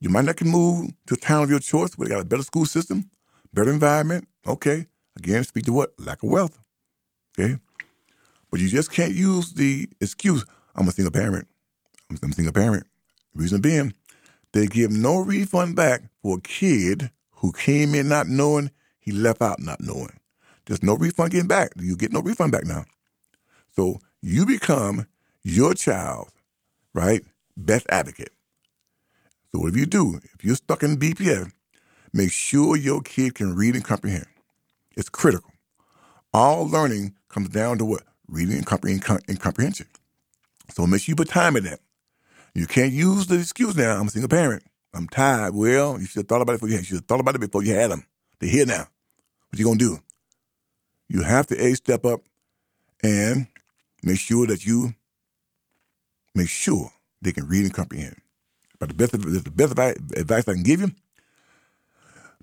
[0.00, 2.26] You might not can move to a town of your choice where they got a
[2.26, 3.10] better school system,
[3.52, 4.28] better environment.
[4.46, 4.86] Okay.
[5.16, 5.94] Again, speak to what?
[5.98, 6.58] Lack of wealth.
[7.38, 7.58] Okay.
[8.50, 10.44] But you just can't use the excuse,
[10.74, 11.48] I'm a single parent.
[12.10, 12.86] I'm a single parent.
[13.34, 13.92] Reason being,
[14.52, 19.42] they give no refund back for a kid who came in not knowing, he left
[19.42, 20.18] out not knowing.
[20.68, 21.72] There's no refund getting back.
[21.76, 22.84] You get no refund back now.
[23.74, 25.06] So you become
[25.42, 26.28] your child,
[26.94, 27.22] right?
[27.56, 28.32] Best advocate.
[29.50, 31.50] So whatever you do, if you're stuck in BPS,
[32.12, 34.26] make sure your kid can read and comprehend.
[34.94, 35.50] It's critical.
[36.34, 38.02] All learning comes down to what?
[38.28, 39.86] Reading and, comprehend, and comprehension.
[40.70, 41.80] So make sure you put time in that.
[42.54, 44.64] You can't use the excuse now, I'm a single parent.
[44.92, 45.54] I'm tired.
[45.54, 46.82] Well, you should have thought about it before you had.
[46.82, 48.04] You should have thought about it before you had them.
[48.38, 48.88] They're here now.
[49.48, 49.98] What you gonna do?
[51.08, 52.20] You have to a step up
[53.02, 53.46] and
[54.02, 54.94] make sure that you
[56.34, 56.92] make sure
[57.22, 58.16] they can read and comprehend.
[58.78, 59.78] But the best, the best
[60.16, 60.92] advice I can give you.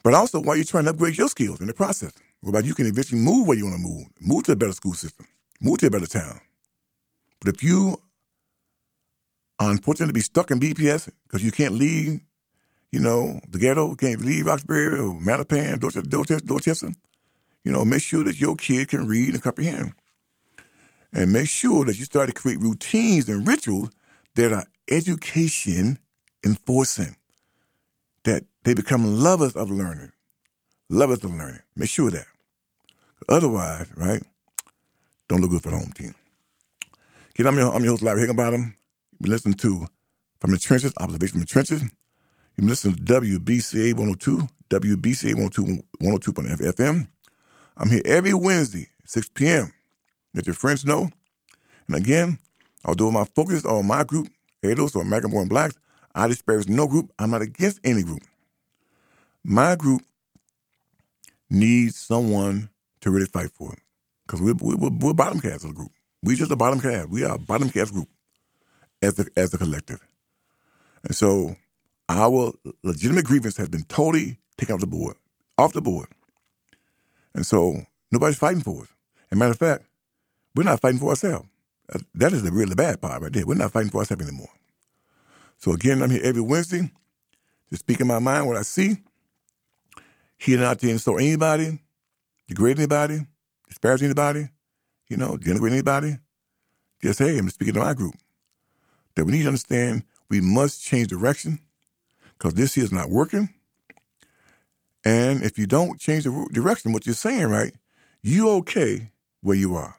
[0.03, 2.11] But also, while you're trying to upgrade your skills in the process,
[2.45, 4.93] about you can eventually move where you want to move, move to a better school
[4.93, 5.25] system,
[5.61, 6.39] move to a better town.
[7.39, 7.97] But if you
[9.59, 12.19] are unfortunate to be stuck in BPS because you can't leave,
[12.91, 16.89] you know, the ghetto, can't leave Roxbury or Mattapan, Dorchester, Dorchester, Dorchester,
[17.65, 19.93] you know, make sure that your kid can read and comprehend.
[21.11, 23.89] And make sure that you start to create routines and rituals
[24.35, 25.97] that are education
[26.45, 27.15] enforcing,
[28.23, 30.11] that they become lovers of learning,
[30.89, 31.61] lovers of learning.
[31.75, 32.25] Make sure that.
[33.27, 34.21] Otherwise, right,
[35.27, 36.13] don't look good for the home team.
[37.33, 38.75] Kid, I'm your, I'm your host, Larry Higginbottom.
[39.11, 39.87] You've been listening to
[40.39, 41.81] From the Trenches, Observation from the Trenches.
[41.81, 41.91] You've
[42.57, 47.07] been listening to WBCA 102, WBCA 102, 102.5 FM.
[47.77, 49.73] I'm here every Wednesday, 6 p.m.
[50.33, 51.09] Let your friends know.
[51.87, 52.39] And again,
[52.85, 54.27] although my focus on my group,
[54.63, 55.75] ADOS or American Born Blacks,
[56.13, 57.11] I disparage no group.
[57.19, 58.21] I'm not against any group.
[59.43, 60.01] My group
[61.49, 62.69] needs someone
[63.01, 63.75] to really fight for.
[64.25, 65.91] Because we're, we're, we're bottom cast of the group.
[66.23, 67.09] We just a bottom cast.
[67.09, 68.07] We are a bottom cast group
[69.01, 69.99] as a, as a collective.
[71.03, 71.55] And so
[72.09, 72.53] our
[72.83, 75.15] legitimate grievance has been totally taken off the board,
[75.57, 76.07] off the board.
[77.35, 78.89] And so nobody's fighting for us.
[79.29, 79.83] As a matter of fact,
[80.55, 81.47] we're not fighting for ourselves.
[81.93, 83.45] Uh, that is the really bad part right there.
[83.45, 84.49] We're not fighting for ourselves anymore.
[85.57, 86.91] So again, I'm here every Wednesday
[87.69, 88.97] to speak in my mind what I see.
[90.37, 91.79] Here not to insult anybody,
[92.47, 93.21] degrade anybody,
[93.67, 94.49] disparage anybody,
[95.09, 96.17] you know, denigrate anybody.
[97.01, 98.15] Just hey, I'm speaking to my group.
[99.15, 101.59] That we need to understand we must change direction
[102.37, 103.49] because this is not working.
[105.05, 107.73] And if you don't change the direction, what you're saying, right,
[108.23, 109.95] you okay where you are.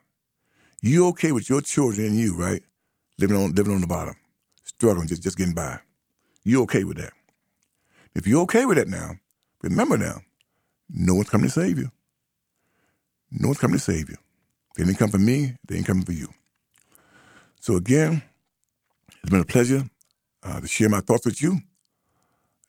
[0.83, 2.63] You okay with your children and you, right?
[3.19, 4.17] Living on living on the bottom,
[4.65, 5.79] struggling, just, just getting by.
[6.45, 7.13] You okay with that.
[8.15, 9.13] If you're okay with that now,
[9.63, 10.21] remember now,
[10.91, 11.91] no one's coming to save you.
[13.31, 14.17] No one's coming to save you.
[14.77, 16.29] They didn't come for me, they ain't coming for you.
[17.61, 18.23] So again,
[19.23, 19.85] it's been a pleasure
[20.43, 21.59] uh, to share my thoughts with you.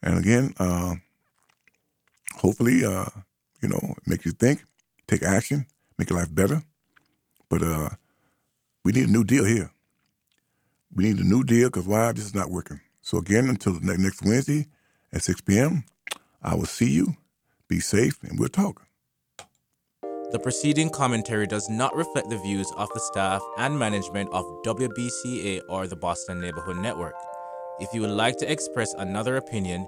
[0.02, 0.96] And again, uh,
[2.36, 3.06] hopefully, uh,
[3.62, 4.64] you know, make you think,
[5.08, 5.66] take action,
[5.98, 6.62] make your life better.
[7.50, 7.90] But uh,
[8.84, 9.72] we need a new deal here.
[10.94, 12.12] We need a new deal because why?
[12.12, 12.82] This is not working.
[13.02, 14.68] So again, until next Wednesday
[15.14, 15.84] at 6 p.m.,
[16.42, 17.16] I will see you.
[17.68, 18.88] Be safe, and we'll talk.
[20.32, 25.62] The preceding commentary does not reflect the views of the staff and management of WBCA
[25.70, 27.16] or the Boston Neighborhood Network.
[27.80, 29.88] If you would like to express another opinion,